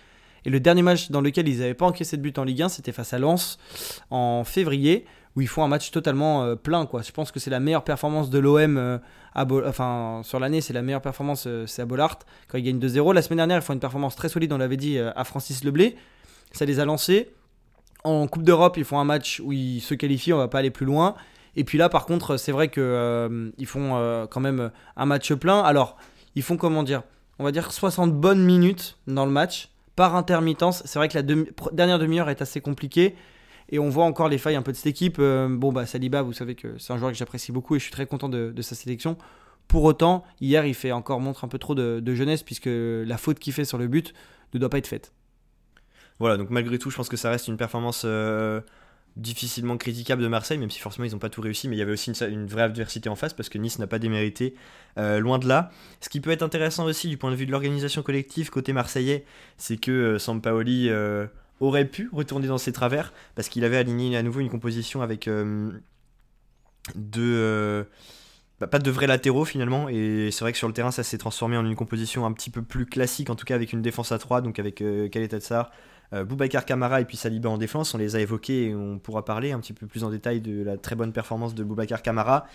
[0.44, 2.68] Et le dernier match dans lequel ils n'avaient pas encaissé de but en Ligue 1,
[2.68, 3.58] c'était face à Lens
[4.10, 6.84] en février, où ils font un match totalement euh, plein.
[6.84, 7.02] Quoi.
[7.02, 8.98] Je pense que c'est la meilleure performance de l'OM euh,
[9.34, 13.14] enfin, sur l'année, c'est la meilleure performance, c'est à Bollard, quand ils gagnent 2-0.
[13.14, 15.96] La semaine dernière, ils font une performance très solide, on l'avait dit, à Francis Leblé.
[16.52, 17.30] Ça les a lancés.
[18.04, 20.70] En Coupe d'Europe, ils font un match où ils se qualifient, on va pas aller
[20.70, 21.14] plus loin.
[21.56, 25.32] Et puis là, par contre, c'est vrai qu'ils euh, font euh, quand même un match
[25.34, 25.60] plein.
[25.60, 25.96] Alors,
[26.34, 27.02] ils font comment dire?
[27.38, 30.82] On va dire 60 bonnes minutes dans le match par intermittence.
[30.84, 31.22] C'est vrai que la
[31.72, 33.14] dernière demi-heure est assez compliquée.
[33.70, 35.16] Et on voit encore les failles un peu de cette équipe.
[35.18, 37.84] Euh, bon, bah, Saliba, vous savez que c'est un joueur que j'apprécie beaucoup et je
[37.84, 39.16] suis très content de, sa sélection.
[39.68, 43.38] Pour autant, hier, il fait encore montre un peu trop de, jeunesse puisque la faute
[43.38, 44.12] qu'il fait sur le but
[44.52, 45.12] ne doit pas être faite.
[46.20, 48.60] Voilà, donc malgré tout, je pense que ça reste une performance euh,
[49.16, 51.82] difficilement critiquable de Marseille, même si forcément ils n'ont pas tout réussi, mais il y
[51.82, 54.54] avait aussi une, vraie adversité en face parce que Nice n'a pas démérité,
[54.98, 55.70] euh, loin de là.
[56.00, 59.24] Ce qui peut être intéressant aussi du point de vue de l'organisation collective côté marseillais,
[59.56, 61.26] c'est que euh, Sampaoli euh,
[61.60, 65.28] aurait pu retourner dans ses travers parce qu'il avait aligné à nouveau une composition avec
[66.96, 67.86] deux.
[68.60, 71.18] Bah, pas de vrais latéraux finalement, et c'est vrai que sur le terrain ça s'est
[71.18, 74.12] transformé en une composition un petit peu plus classique, en tout cas avec une défense
[74.12, 75.70] à 3, donc avec euh, Tsar, euh,
[76.12, 79.52] Boubacar Kamara et puis Saliba en défense, on les a évoqués et on pourra parler
[79.52, 82.46] un petit peu plus en détail de la très bonne performance de Boubacar Kamara.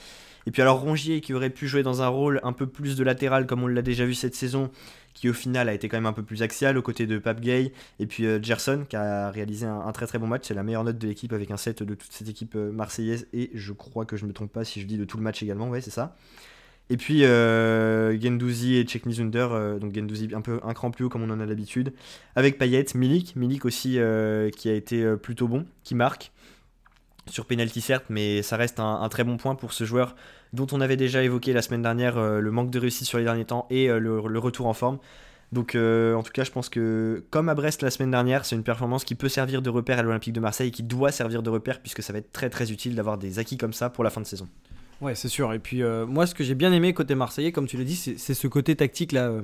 [0.47, 3.03] Et puis alors Rongier qui aurait pu jouer dans un rôle un peu plus de
[3.03, 4.71] latéral comme on l'a déjà vu cette saison,
[5.13, 7.41] qui au final a été quand même un peu plus axial aux côtés de Pape
[7.41, 10.63] Gay et puis euh, Gerson qui a réalisé un, très très bon match, c'est la
[10.63, 13.73] meilleure note de l'équipe avec un set de toute cette équipe euh, marseillaise et je
[13.73, 15.69] crois que je ne me trompe pas si je dis de tout le match également,
[15.69, 16.15] ouais c'est ça.
[16.89, 21.09] Et puis euh, Gendouzi et Czech euh, donc Gendouzi un peu un cran plus haut
[21.09, 21.93] comme on en a l'habitude,
[22.35, 26.31] avec Payet, Milik, Milik aussi euh, qui a été euh, plutôt bon, qui marque
[27.27, 30.15] sur penalty certes, mais ça reste un, très bon point pour ce joueur
[30.51, 33.45] dont on avait déjà évoqué la semaine dernière le manque de réussite sur les derniers
[33.45, 34.97] temps et le, retour en forme.
[35.51, 38.63] Donc en tout cas, je pense que comme à Brest la semaine dernière, c'est une
[38.63, 41.51] performance qui peut servir de repère à l'Olympique de Marseille et qui doit servir de
[41.51, 44.09] repère puisque ça va être très très utile d'avoir des acquis comme ça pour la
[44.09, 44.47] fin de saison.
[45.01, 45.53] Ouais, c'est sûr.
[45.53, 47.95] Et puis, euh, moi, ce que j'ai bien aimé côté Marseillais, comme tu l'as dit,
[47.95, 49.27] c'est ce côté tactique là.
[49.27, 49.41] Euh.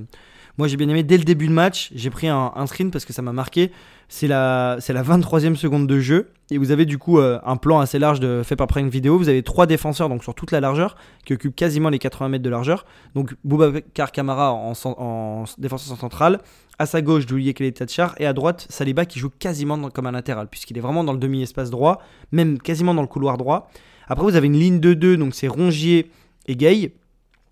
[0.58, 1.92] Moi, j'ai bien aimé dès le début de match.
[1.94, 3.72] J'ai pris un, screen parce que ça m'a marqué.
[4.08, 6.30] C'est la, la 23e seconde de jeu.
[6.50, 9.18] Et vous avez du coup euh, un plan assez large de, fait par une vidéo.
[9.18, 12.44] Vous avez trois défenseurs donc sur toute la largeur qui occupent quasiment les 80 mètres
[12.44, 12.86] de largeur.
[13.16, 16.40] Donc Boubacar Kamara en, en défenseur central.
[16.80, 18.16] À sa gauche, Doulier Tachar.
[18.18, 21.20] Et à droite, Saliba qui joue quasiment comme un latéral puisqu'il est vraiment dans le
[21.20, 23.70] demi-espace droit, même quasiment dans le couloir droit.
[24.08, 26.10] Après, vous avez une ligne de 2, donc c'est Rongier
[26.48, 26.94] et Gay.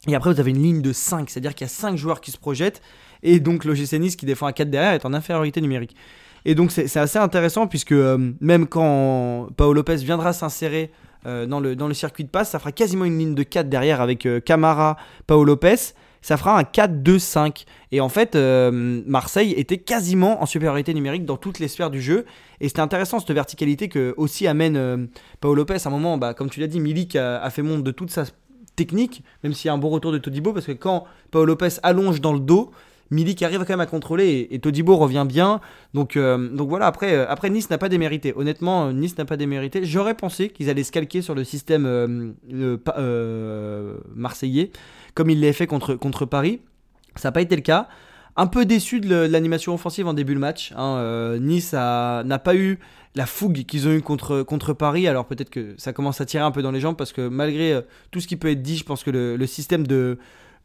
[0.07, 2.31] Et après, vous avez une ligne de 5, c'est-à-dire qu'il y a 5 joueurs qui
[2.31, 2.81] se projettent.
[3.21, 5.95] Et donc, l'OGC Nice qui défend à 4 derrière est en infériorité numérique.
[6.45, 10.91] Et donc, c'est assez intéressant puisque euh, même quand Paolo Lopez viendra s'insérer
[11.25, 14.25] euh, dans, le, circuit de passe, ça fera quasiment une ligne de 4 derrière avec
[14.25, 17.65] euh, Camara, Paolo Lopez ça fera un 4-2-5.
[17.91, 22.01] Et en fait, euh, Marseille était quasiment en supériorité numérique dans toutes les sphères du
[22.01, 22.25] jeu.
[22.61, 25.05] Et c'était intéressant cette verticalité que aussi amène euh,
[25.41, 25.77] Paolo Lopez.
[25.85, 28.23] À un moment, bah, comme tu l'as dit, Milik a, fait montre de toute sa
[28.75, 31.75] technique, même s'il y a un bon retour de Todibo, parce que quand Paolo Lopez
[31.83, 32.71] allonge dans le dos,
[33.13, 35.61] Milik arrive quand même à contrôler et, Todibo revient bien.
[35.93, 38.33] Donc, euh, voilà, après, après Nice n'a pas démérité.
[38.35, 39.85] Honnêtement, Nice n'a pas démérité.
[39.85, 42.33] J'aurais pensé qu'ils allaient se calquer sur le système
[44.15, 44.71] marseillais
[45.13, 46.61] comme il l'a fait contre, Paris.
[47.15, 47.87] Ça n'a pas été le cas.
[48.35, 50.73] Un peu déçu de l'animation offensive en début de match.
[50.75, 50.97] Hein.
[50.97, 52.79] Euh, nice n'a pas eu
[53.15, 55.07] la fougue qu'ils ont eu contre, Paris.
[55.07, 57.73] Alors peut-être que ça commence à tirer un peu dans les jambes parce que malgré
[57.73, 60.17] euh, tout ce qui peut être dit, je pense que le, système de,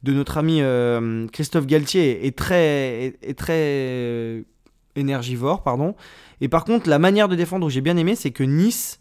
[0.03, 4.45] de notre ami euh, Christophe Galtier est, très, est, très
[4.97, 5.63] énergivore.
[5.63, 5.95] Pardon.
[6.41, 9.01] Et par contre, la manière de défendre que j'ai bien aimé, c'est que Nice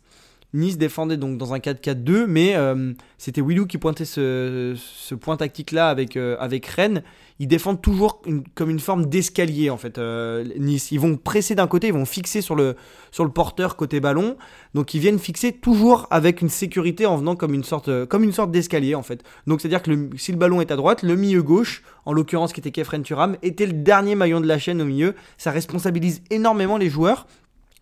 [0.53, 4.75] Nice défendait donc dans un 4-4-2, mais euh, c'était Willou qui pointait ce,
[5.19, 7.03] point tactique-là avec, euh, avec Rennes.
[7.39, 8.21] Ils défendent toujours
[8.55, 9.97] comme une forme d'escalier en fait.
[9.97, 12.77] Euh, nice, ils vont presser d'un côté, ils vont fixer sur le,
[13.11, 14.37] sur le porteur côté ballon.
[14.73, 18.31] Donc ils viennent fixer toujours avec une sécurité en venant comme une sorte, comme une
[18.31, 19.23] sorte d'escalier en fait.
[19.47, 22.61] Donc c'est-à-dire que si le ballon est à droite, le milieu gauche, en l'occurrence qui
[22.61, 25.13] était Kefren Turam, était le dernier maillon de la chaîne au milieu.
[25.37, 27.27] Ça responsabilise énormément les joueurs.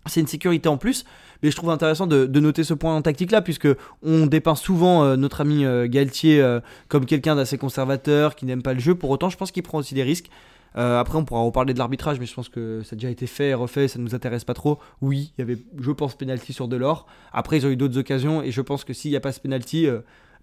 [0.08, 1.06] C'est une sécurité en plus.
[1.41, 3.67] Mais je trouve intéressant de, noter ce point en tactique là, puisque
[4.04, 8.62] on dépeint souvent euh, notre ami euh, Galtier euh, comme quelqu'un d'assez conservateur, qui n'aime
[8.62, 8.95] pas le jeu.
[8.95, 10.30] Pour autant, je pense qu'il prend aussi des risques.
[10.76, 13.54] après, on pourra reparler de l'arbitrage, mais je pense que ça a déjà été fait,
[13.54, 14.80] refait, ça ne nous intéresse pas trop.
[15.02, 17.08] Oui, il y avait, je pense, penalty sur Delors.
[17.32, 19.39] Après, ils ont eu d'autres occasions, et je pense que s'il n'y a pas ce
[19.39, 19.88] penalty,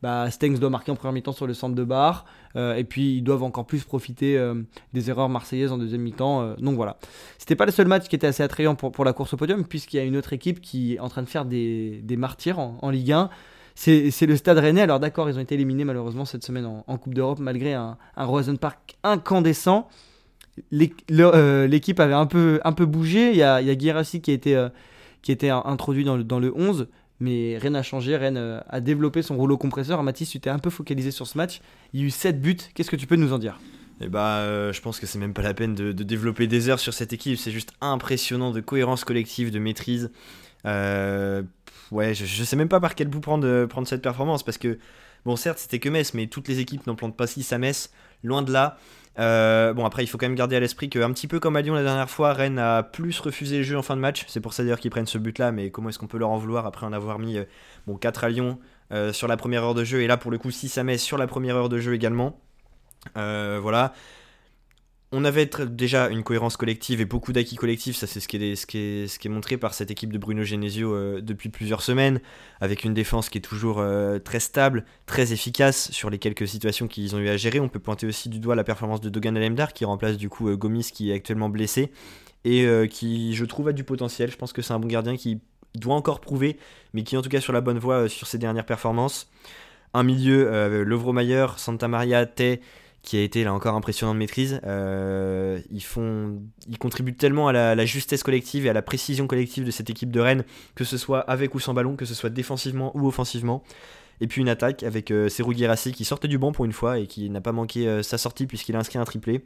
[0.03, 2.25] bah, Stengs doit marquer en première mi-temps sur le centre de barre.
[2.57, 4.55] Euh, et puis ils doivent encore plus profiter euh,
[4.93, 6.43] des erreurs marseillaises en deuxième mi-temps.
[6.43, 6.55] Euh.
[6.59, 6.99] donc voilà.
[7.39, 9.65] C'était pas le seul match qui était assez attrayant pour, pour la course au podium,
[9.65, 12.59] puisqu'il y a une autre équipe qui est en train de faire des, des martyrs
[12.59, 13.31] en, Ligue 1.
[13.75, 14.83] C'est le Stade Rennais.
[14.83, 18.57] Alors d'accord, ils ont été éliminés malheureusement cette semaine en, Coupe d'Europe, malgré un, un
[18.57, 19.89] Park incandescent.
[20.71, 23.31] L'équipe avait un peu, un peu bougé.
[23.31, 24.69] Il y a, il qui a été,
[25.23, 26.89] qui introduit dans le, dans le 11
[27.23, 28.17] mais rien n'a changé.
[28.17, 30.03] Rennes euh, a développé son rouleau compresseur.
[30.03, 31.61] Mathis, tu t'es un peu focalisé sur ce match.
[31.93, 32.57] Il y a eu 7 buts.
[32.75, 33.61] Qu'est-ce que tu peux nous en dire?
[34.01, 36.81] Eh bah, euh, je pense que c'est même pas la peine de, développer des heures
[36.81, 37.39] sur cette équipe.
[37.39, 40.11] C'est juste impressionnant de cohérence collective, de maîtrise.
[40.67, 41.43] Euh,
[41.93, 44.79] ouais, je, sais même pas par quel bout prendre, prendre cette performance parce que
[45.25, 47.93] Bon, certes, c'était que Metz, mais toutes les équipes n'en plantent pas 6 à Metz,
[48.25, 48.77] loin de là.
[49.19, 51.63] Euh, bon, après, il faut quand même garder à l'esprit qu'un petit peu comme à
[51.63, 54.25] Lyon la dernière fois, Rennes a plus refusé le jeu en fin de match.
[54.29, 56.39] C'est pour ça d'ailleurs qu'ils prennent ce but-là, mais comment est-ce qu'on peut leur en
[56.39, 57.39] vouloir après en avoir mis
[57.87, 58.59] bon, 4 à Lyon
[59.13, 61.17] sur la première heure de jeu, et là pour le coup 6 à Metz sur
[61.17, 62.39] la première heure de jeu également.
[63.15, 63.95] voilà
[65.13, 69.29] on avait déjà une cohérence collective et beaucoup d'acquis collectifs, ça c'est ce, qui est,
[69.29, 72.21] montré par cette équipe de Bruno Genesio euh, depuis plusieurs semaines,
[72.63, 76.89] avec une défense qui est toujours euh, très stable, très efficace sur les quelques situations
[76.89, 77.61] qu'ils ont eu à gérer.
[77.61, 80.49] On peut pointer aussi du doigt la performance de Dogan Alemdar qui remplace du coup
[80.49, 81.93] euh, Gomis qui est actuellement blessé
[82.45, 84.29] et qui je trouve a du potentiel.
[84.29, 85.41] Je pense que c'est un bon gardien qui
[85.77, 86.57] doit encore prouver,
[86.93, 89.31] mais qui en tout cas sur la bonne voie sur ses dernières performances.
[89.95, 92.61] Un milieu, Mayer, Santa Maria, Tay
[93.03, 94.61] qui a été là encore impressionnant de maîtrise.
[94.65, 99.65] Euh, ils, font, ils contribuent tellement à la, justesse collective et à la précision collective
[99.65, 102.31] de cette équipe de Rennes, que ce soit avec ou sans ballon, que ce soit
[102.31, 103.65] défensivement ou offensivement.
[104.21, 107.09] Et puis une attaque avec euh, Serou qui sortait du banc pour une fois et
[107.09, 109.45] qui n'a pas manqué euh, sa sortie puisqu'il a inscrit un triplé.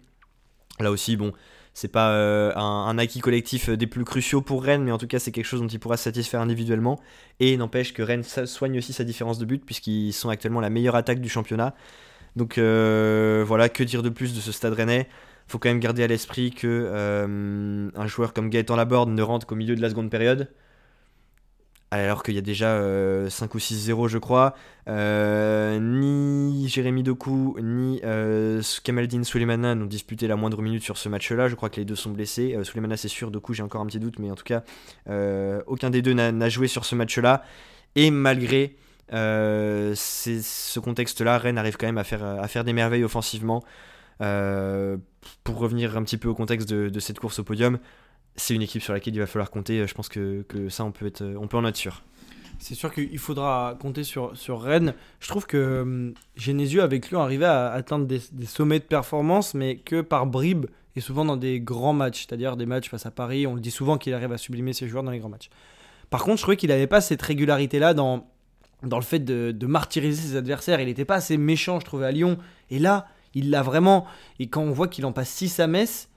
[0.79, 1.33] Là aussi, bon,
[1.73, 5.19] c'est pas euh, un, acquis collectif des plus cruciaux pour Rennes, mais en tout cas,
[5.19, 7.01] c'est quelque chose dont il pourra se satisfaire individuellement.
[7.41, 10.97] Et n'empêche que Rennes soigne aussi sa différence de but puisqu'ils sont actuellement la meilleure
[10.97, 11.75] attaque du championnat.
[12.37, 15.09] Donc euh, voilà, que dire de plus de ce stade rennais?
[15.49, 19.47] Faut quand même garder à l'esprit que euh, un joueur comme Gaëtan Laborde ne rentre
[19.47, 20.51] qu'au milieu de la seconde période.
[21.93, 24.55] Alors qu'il y a déjà 5 euh, ou 6-0, je crois.
[24.89, 28.03] ni Jérémy Doku, ni
[28.83, 31.49] Kamaldine Souleymana n'ont disputé la moindre minute sur ce match-là.
[31.49, 32.59] Je crois que les deux sont blessés.
[32.65, 33.31] Souleymana, c'est sûr.
[33.31, 34.19] Doku, j'ai encore un petit doute.
[34.19, 34.65] Mais en tout cas,
[35.69, 37.45] aucun des deux n'a joué sur ce match-là.
[37.95, 38.75] Et malgré
[39.11, 43.63] c'est ce contexte-là, Rennes arrive quand même à faire, à faire des merveilles offensivement.
[44.23, 44.97] Euh,
[45.45, 47.79] pour revenir un petit peu au contexte de, cette course au podium,
[48.37, 49.87] c'est une équipe sur laquelle il va falloir compter.
[49.87, 52.03] Je pense que, que ça, on peut, être, on peut en être sûr.
[52.59, 54.95] C'est sûr qu'il faudra compter sur, sur Rennes.
[55.21, 56.15] Je trouve que hum,
[56.81, 61.01] avec lui, arrivait à atteindre des, des, sommets de performance, mais que par bribes et
[61.01, 63.47] souvent dans des grands matchs, c'est-à-dire des matchs face à Paris.
[63.47, 65.51] On le dit souvent qu'il arrive à sublimer ses joueurs dans les grands matchs.
[66.09, 68.27] Par contre, je trouvais qu'il n'avait pas cette régularité-là dans,
[68.87, 70.81] dans le fait de, martyriser ses adversaires.
[70.81, 72.39] Il n'était pas assez méchant, je trouvais, à Lyon.
[72.71, 74.07] Et là, il l'a vraiment.
[74.39, 76.09] Et quand on voit qu'il en passe 6 à Metz,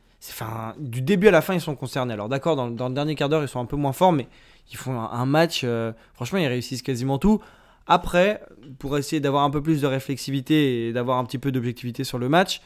[0.78, 2.14] du début à la fin, ils sont concernés.
[2.14, 4.28] Alors d'accord, dans, le dernier quart d'heure, ils sont un peu moins forts, mais
[4.72, 5.62] ils font un, match.
[5.64, 7.40] Euh, franchement, ils réussissent quasiment tout.
[7.88, 8.42] Après,
[8.78, 12.20] pour essayer d'avoir un peu plus de réflexivité et d'avoir un petit peu d'objectivité sur
[12.20, 12.62] le match,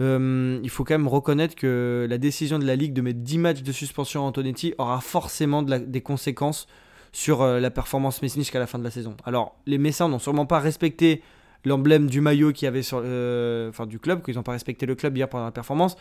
[0.00, 3.38] euh, il faut quand même reconnaître que la décision de la Ligue de mettre 10
[3.38, 6.66] matchs de suspension à Antonetti aura forcément des conséquences
[7.14, 9.16] sur euh, la performance messine jusqu'à la fin de la saison.
[9.24, 11.22] Alors, les Messins n'ont sûrement pas respecté
[11.64, 14.84] l'emblème du maillot qu'il y avait sur, euh, enfin, du club, qu'ils n'ont pas respecté
[14.84, 15.96] le club hier pendant la performance.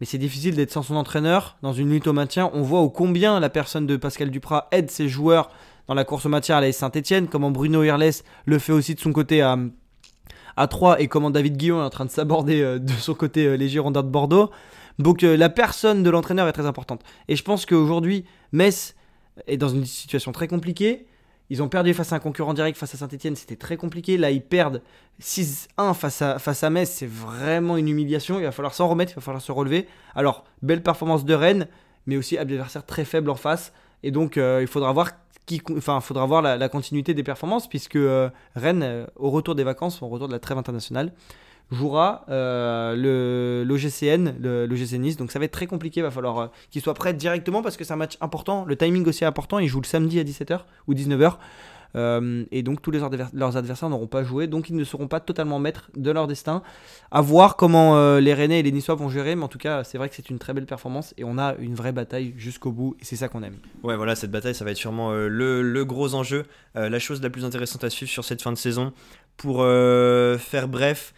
[0.00, 2.50] Mais c'est difficile d'être sans son entraîneur dans une lutte au maintien.
[2.54, 5.50] On voit au combien la personne de Pascal Duprat aide ses joueurs
[5.88, 9.00] dans la course au maintien à la Saint-Etienne, comment Bruno Irles le fait aussi de
[9.00, 9.58] son côté à,
[10.56, 13.58] à 3 et comment David Guillon est en train de s'aborder euh, de son côté
[13.58, 14.50] les Girondins de Bordeaux.
[14.98, 17.02] Donc la personne de l'entraîneur est très importante.
[17.28, 18.95] Et je pense qu'aujourd'hui, Metz
[19.46, 21.06] est dans une situation très compliquée.
[21.48, 24.16] Ils ont perdu face à un concurrent direct, face à Saint-Etienne, c'était très compliqué.
[24.16, 24.82] Là, ils perdent
[25.20, 28.38] 6-1 face à, face à Metz, c'est vraiment une humiliation.
[28.38, 29.86] Il va falloir s'en remettre, il va falloir se relever.
[30.14, 31.68] Alors, belle performance de Rennes,
[32.06, 33.72] mais aussi adversaire très faible en face.
[34.02, 35.10] Et donc, euh, il faudra voir,
[35.46, 39.64] qui, enfin, faudra voir la, continuité des performances, puisque euh, Rennes, euh, au retour des
[39.64, 41.12] vacances, au retour de la trêve internationale,
[41.70, 45.16] jouera euh, le l'OGCN, l'OGC Nice.
[45.16, 47.76] Donc ça va être très compliqué, il va falloir euh, qu'il soit prêt directement parce
[47.76, 48.64] que c'est un match important.
[48.64, 51.34] Le timing aussi est important, ils jouent le samedi à 17h ou 19h.
[51.94, 53.00] Euh, et donc tous les
[53.32, 56.62] leurs adversaires n'auront pas joué, donc ils ne seront pas totalement maîtres de leur destin.
[57.10, 59.96] À voir comment les Rennais et les Niçois vont gérer, mais en tout cas c'est
[59.96, 62.96] vrai que c'est une très belle performance et on a une vraie bataille jusqu'au bout
[63.00, 63.56] et c'est ça qu'on aime.
[63.82, 67.30] Ouais voilà, cette bataille ça va être sûrement le, le, gros enjeu, la chose la
[67.30, 68.92] plus intéressante à suivre sur cette fin de saison.
[69.38, 71.14] Pour faire bref,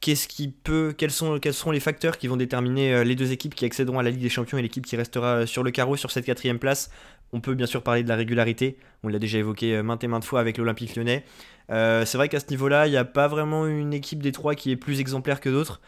[0.00, 3.54] qu'est-ce qui peut, quels sont, seront les facteurs qui vont déterminer euh, les deux équipes
[3.54, 6.10] qui accéderont à la Ligue des Champions et l'équipe qui restera sur le carreau sur
[6.10, 6.90] cette quatrième place?
[7.32, 10.08] On peut bien sûr parler de la régularité, on l'a déjà évoqué euh, maintes et
[10.08, 11.24] maintes fois avec l'Olympique lyonnais.
[11.70, 14.54] Euh, c'est vrai qu'à ce niveau-là, il n'y a pas vraiment une équipe des trois
[14.54, 15.80] qui est plus exemplaire que d'autres.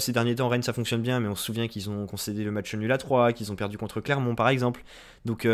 [0.00, 2.50] ces derniers temps, Rennes, ça fonctionne bien, mais on se souvient qu'ils ont concédé le
[2.50, 4.82] match nul à 3, qu'ils ont perdu contre Clermont, par exemple.
[5.24, 5.46] Donc,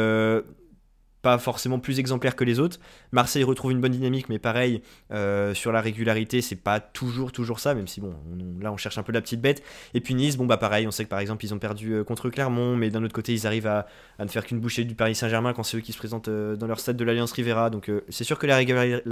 [1.25, 2.79] pas forcément plus exemplaire que les autres.
[3.11, 7.61] Marseille retrouve une bonne dynamique, mais pareil, euh, sur la régularité, c'est pas toujours, toujours
[7.61, 8.15] ça, même si bon,
[8.61, 9.63] là on cherche un peu la petite bête.
[9.95, 12.05] Et puis Nice, bon bah pareil, on sait que par exemple ils ont perdu euh,
[12.05, 13.87] contre Clermont, mais d'un autre côté ils arrivent à,
[14.19, 16.67] ne faire qu'une bouchée du Paris Saint-Germain quand c'est eux qui se présentent euh, dans
[16.67, 17.71] leur stade de l'Alliance Rivera.
[17.71, 18.57] Donc c'est sûr que la,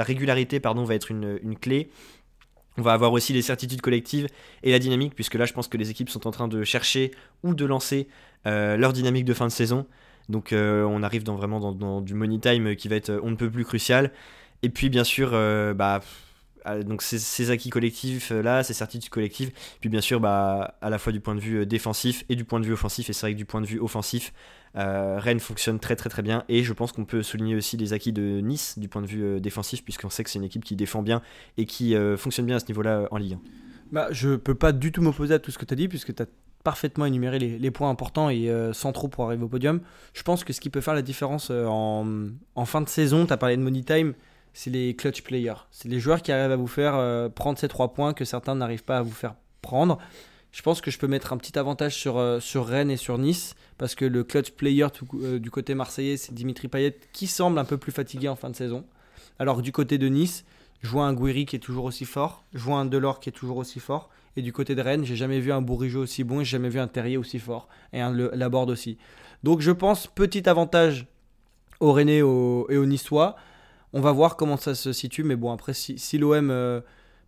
[0.05, 1.89] régularité, pardon, va être une, une clé.
[2.77, 4.27] On va avoir aussi les certitudes collectives
[4.63, 7.11] et la dynamique, puisque là je pense que les équipes sont en train de chercher
[7.43, 8.07] ou de lancer
[8.45, 9.87] leur dynamique de fin de saison.
[10.33, 13.51] Donc euh, on arrive vraiment dans, du money time qui va être on ne peut
[13.51, 14.11] plus crucial.
[14.65, 16.01] Et puis bien sûr, euh, bah,
[16.85, 21.13] donc ces, acquis collectifs là, ces certitudes collectives, puis bien sûr bah, à la fois
[21.13, 23.39] du point de vue défensif et du point de vue offensif, et c'est vrai que
[23.39, 24.33] du point de vue offensif,
[24.75, 28.13] Rennes fonctionne très très très bien, et je pense qu'on peut souligner aussi les acquis
[28.13, 31.03] de Nice du point de vue défensif, puisqu'on sait que c'est une équipe qui défend
[31.03, 31.21] bien
[31.59, 33.41] et qui fonctionne bien à ce niveau-là en Ligue 1.
[33.91, 36.15] Bah, je peux pas du tout m'opposer à tout ce que tu as dit, puisque
[36.15, 36.27] tu as
[36.63, 39.81] parfaitement énuméré les, points importants et euh, sans trop pour arriver au podium.
[40.15, 43.33] Je pense que ce qui peut faire la différence euh, en, fin de saison, tu
[43.33, 44.15] as parlé de Money Time,
[44.53, 45.67] c'est les clutch players.
[45.71, 48.55] C'est les joueurs qui arrivent à vous faire euh, prendre ces trois points que certains
[48.55, 49.99] n'arrivent pas à vous faire prendre.
[50.53, 52.17] Je pense que je peux mettre un petit avantage sur,
[52.67, 54.87] Rennes et sur Nice, parce que le clutch player
[55.41, 58.57] du côté marseillais, c'est Dimitri Payet qui semble un peu plus fatigué en fin de
[58.57, 58.85] saison.
[59.39, 60.45] Alors du côté de Nice,
[60.83, 63.57] je vois un Guiri qui est toujours aussi fort, je un Delors qui est toujours
[63.57, 64.11] aussi fort.
[64.37, 66.81] Et du côté de Rennes, j'ai jamais vu un Bourigeau aussi bon j'ai jamais vu
[66.81, 67.69] un Terrier aussi fort.
[67.93, 68.99] Et un Laborde aussi.
[69.43, 71.07] Donc je pense, petit avantage
[71.81, 73.37] au Rennais et au Niçois.
[73.93, 75.23] On va voir comment ça se situe.
[75.25, 76.81] Mais bon, après, si, l'OM euh,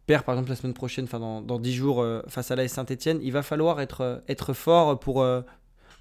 [0.07, 2.67] perd par exemple la semaine prochaine, enfin dans, dans 10 jours, euh, face à la
[2.69, 5.27] Saint-Etienne, il va falloir être, euh, être fort pour,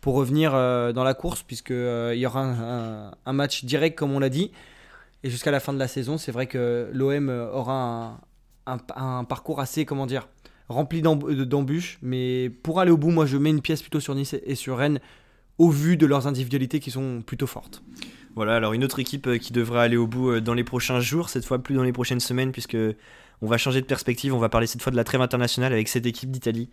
[0.01, 4.29] pour revenir dans la course, puisqu'il y aura un, un, match direct, comme on l'a
[4.29, 4.51] dit.
[5.23, 8.19] Et jusqu'à la fin de la saison, c'est vrai que l'OM aura
[8.65, 10.27] un, un, parcours assez, comment dire,
[10.69, 11.97] rempli d'embûches.
[12.01, 14.77] Mais pour aller au bout, moi je mets une pièce plutôt sur Nice et sur
[14.77, 14.99] Rennes
[15.57, 17.83] au vu de leurs individualités qui sont plutôt fortes.
[18.35, 20.99] Voilà, alors une autre équipe euh, qui devrait aller au bout euh, dans les prochains
[20.99, 22.77] jours, cette fois plus dans les prochaines semaines, puisque
[23.41, 24.33] on va changer de perspective.
[24.33, 26.69] On va parler cette fois de la trêve internationale avec cette équipe d'Italie.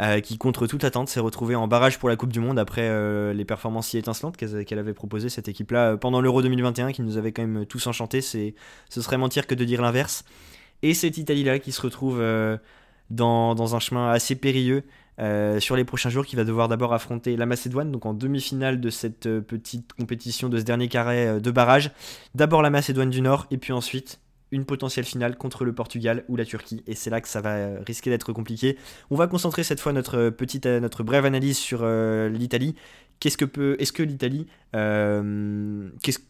[0.00, 3.32] Euh, qui, contre toute attente, s'est retrouvée en barrage pour la Coupe du Monde après
[3.32, 7.30] les performances si étincelantes qu'elle avait proposées, cette équipe-là, pendant l'Euro 2021, qui nous avait
[7.30, 8.20] quand même tous enchantés.
[8.20, 8.50] Ce
[8.88, 10.24] serait mentir que de dire l'inverse.
[10.82, 12.20] Et cette Italie-là qui se retrouve
[13.10, 14.84] dans, un chemin assez périlleux
[15.20, 18.80] euh, sur les prochains jours, qui va devoir d'abord affronter la Macédoine, donc en demi-finale
[18.80, 21.92] de cette euh, petite compétition, de ce dernier carré euh, de barrage.
[22.34, 26.36] D'abord la Macédoine du Nord, et puis ensuite une potentielle finale contre le Portugal ou
[26.36, 26.82] la Turquie.
[26.86, 28.76] Et c'est là que ça va risquer d'être compliqué.
[29.10, 32.76] On va concentrer cette fois notre brève analyse sur l'Italie.
[33.20, 36.20] Qu'est-ce que peut, est-ce que l'Italie, qu'est-ce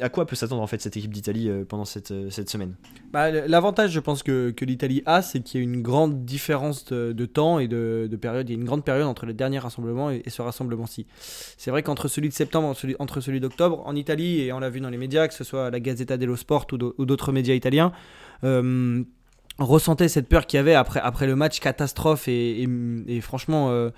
[0.00, 2.74] à quoi peut s'attendre en fait cette équipe d'Italie euh, pendant cette, euh, cette semaine?
[3.12, 6.86] Bah, L'avantage, je pense, que, que l'Italie a, c'est qu'il y a une grande différence
[6.86, 8.48] de, temps et de, de, période.
[8.48, 11.06] Il y a une grande période entre le dernier rassemblement et, ce rassemblement-ci.
[11.18, 14.70] C'est vrai qu'entre celui de septembre et entre celui d'octobre, en Italie, et on l'a
[14.70, 17.92] vu dans les médias, que ce soit la Gazzetta dello Sport ou d'autres médias italiens,
[18.44, 19.02] euh,
[19.58, 22.66] ressentait cette peur qu'il y avait après, après le match catastrophe et,
[23.06, 23.70] et, franchement.
[23.70, 23.90] Euh,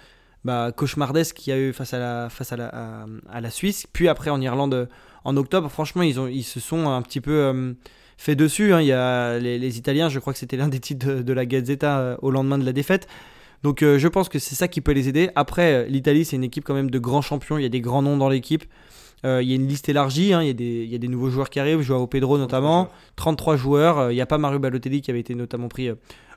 [0.45, 3.87] bah, cauchemardesque qu'il y a eu face à la, face à la, à la Suisse,
[3.93, 4.89] puis après en Irlande
[5.25, 7.73] en octobre, franchement, ils, ont, ils se sont un petit peu euh,
[8.17, 8.73] fait dessus.
[8.73, 8.81] Hein.
[8.81, 11.99] Il y a les, Italiens, je crois que c'était l'un des titres de, la Gazzetta
[11.99, 13.07] euh, au lendemain de la défaite.
[13.63, 15.31] Donc euh, je pense que c'est ça qui peut les aider.
[15.37, 17.59] Après, l'Italie, c'est une équipe quand même de grands champions.
[17.59, 18.65] Il y a des grands noms dans l'équipe.
[19.25, 20.33] il y a une liste élargie.
[20.33, 20.43] Hein.
[20.43, 21.83] Il, y a des, il, y a des, nouveaux joueurs qui arrivent.
[21.83, 22.89] Joao Pedro notamment.
[23.17, 24.11] 33 joueurs.
[24.11, 25.91] il n'y a pas Mario Balotelli qui avait été notamment pris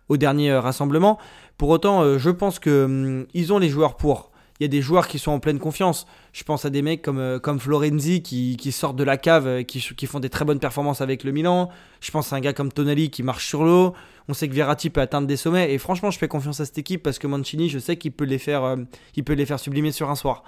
[0.09, 1.17] au dernier rassemblement.
[1.57, 5.07] Pour autant, je pense qu'ils hum, ont les joueurs pour il y a des joueurs
[5.07, 6.07] qui sont en pleine confiance.
[6.31, 9.47] Je pense à des mecs comme, euh, comme Florenzi qui, qui sortent de la cave,
[9.47, 11.69] euh, qui, qui, font des très bonnes performances avec le Milan.
[11.99, 13.93] Je pense à un gars comme Tonali qui marche sur l'eau.
[14.29, 15.73] On sait que Verratti peut atteindre des sommets.
[15.73, 18.23] Et franchement, je fais confiance à cette équipe parce que Mancini, je sais qu'il peut,
[18.23, 18.77] les faire, euh,
[19.25, 20.43] peut les faire sublimer sur un soir.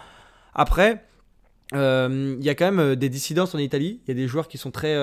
[0.53, 1.03] Après,
[1.73, 3.99] il y a quand même des dissidences en Italie.
[4.05, 4.95] Il y a des joueurs qui sont très.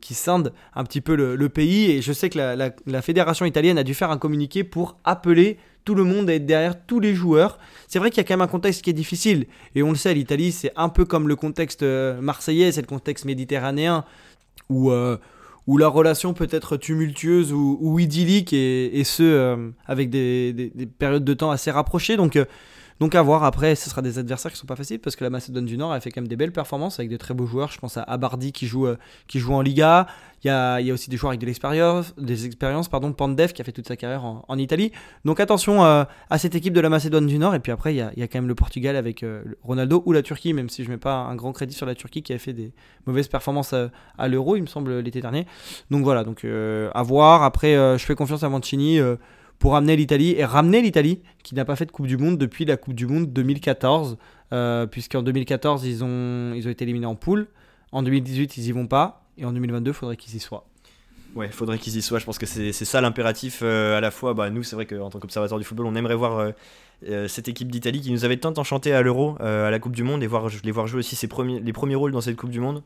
[0.00, 1.90] qui scindent un petit peu le, pays.
[1.90, 5.94] Et je sais que la, fédération italienne a dû faire un communiqué pour appeler tout
[5.94, 7.58] le monde à être derrière tous les joueurs.
[7.88, 9.46] C'est vrai qu'il y a quand même un contexte qui est difficile.
[9.74, 12.86] Et on le sait, l'Italie, c'est un peu comme le contexte euh, marseillais, c'est le
[12.86, 14.04] contexte méditerranéen,
[14.70, 15.18] où, euh,
[15.66, 21.34] où la relation peut être tumultueuse ou, idyllique, et, ce, euh, avec des, périodes de
[21.34, 22.16] temps assez rapprochées.
[22.16, 22.38] Donc
[23.00, 25.30] donc à voir après, ce sera des adversaires qui sont pas faciles parce que la
[25.30, 27.72] Macédoine du Nord a fait quand même des belles performances avec de très beaux joueurs.
[27.72, 30.06] Je pense à Abardi qui joue, euh, qui joue en Liga.
[30.44, 33.88] Il y a, aussi des joueurs avec des expériences, pardon, Pandev qui a fait toute
[33.88, 34.92] sa carrière en, Italie.
[35.24, 37.54] Donc attention euh, à cette équipe de la Macédoine du Nord.
[37.54, 40.22] Et puis après, il y a, quand même le Portugal avec euh, Ronaldo ou la
[40.22, 42.52] Turquie, même si je mets pas un grand crédit sur la Turquie qui a fait
[42.52, 42.72] des
[43.06, 45.46] mauvaises performances à, l'Euro, il me semble, l'été dernier.
[45.90, 47.42] Donc voilà, donc à voir.
[47.42, 49.00] Après, je fais confiance à Mancini
[49.64, 52.66] pour amener l'Italie et ramener l'Italie qui n'a pas fait de Coupe du Monde depuis
[52.66, 54.18] la Coupe du Monde 2014,
[54.52, 57.48] euh, puisqu'en 2014 ils ont, ils ont été éliminés en poule,
[57.90, 60.66] en 2018 ils y vont pas, et en 2022 il faudrait qu'ils y soient.
[61.34, 62.18] Ouais, faudrait qu'ils y soient.
[62.18, 64.34] Je pense que c'est ça l'impératif euh, à la fois.
[64.34, 66.52] Bah, nous, c'est vrai qu'en tant qu'observateur du football, on aimerait voir
[67.08, 70.02] euh, cette équipe d'Italie qui nous avait tant enchanté à l'Euro, à la Coupe du
[70.02, 72.50] Monde, et voir, les voir jouer aussi ses premiers, les premiers rôles dans cette Coupe
[72.50, 72.82] du Monde.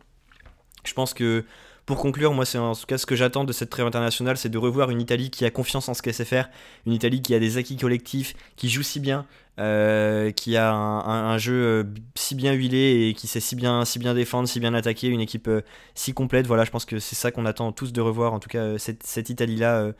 [0.85, 1.45] Je pense que
[1.89, 4.51] pour conclure, moi, c'est en tout cas ce que j'attends de cette trêve internationale, c'est
[4.51, 6.51] de revoir une Italie qui a confiance en ce qu'elle sait faire,
[6.84, 9.24] une Italie qui a des acquis collectifs, qui joue si bien,
[9.59, 11.84] euh, qui a un, jeu euh,
[12.14, 15.22] si bien huilé et qui sait si bien, si bien défendre, si bien attaquer, une
[15.22, 15.62] équipe euh,
[15.95, 16.47] si complète.
[16.47, 19.30] Voilà, je pense que c'est ça qu'on attend tous de revoir, en tout cas, cette,
[19.30, 19.93] Italie-là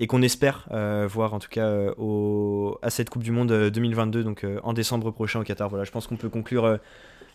[0.00, 0.66] et qu'on espère
[1.10, 1.70] voir en tout cas
[2.80, 5.68] à cette Coupe du Monde 2022, donc en décembre prochain au Qatar.
[5.68, 6.78] Voilà, je pense qu'on peut conclure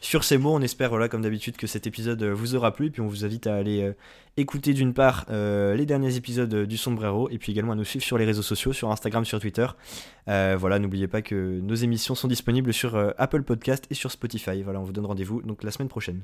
[0.01, 2.87] sur ces mots, on espère, comme d'habitude, que cet épisode euh, vous aura plu.
[2.87, 3.93] Et puis on vous invite à aller euh,
[4.37, 8.05] écouter d'une part euh, les derniers épisodes du Sombrero et puis également à nous suivre
[8.05, 9.67] sur les réseaux sociaux, sur Instagram, sur Twitter.
[10.25, 14.61] voilà, n'oubliez pas que nos émissions sont disponibles sur Apple Podcast et sur Spotify.
[14.61, 16.23] Voilà, on vous donne rendez-vous donc la semaine prochaine.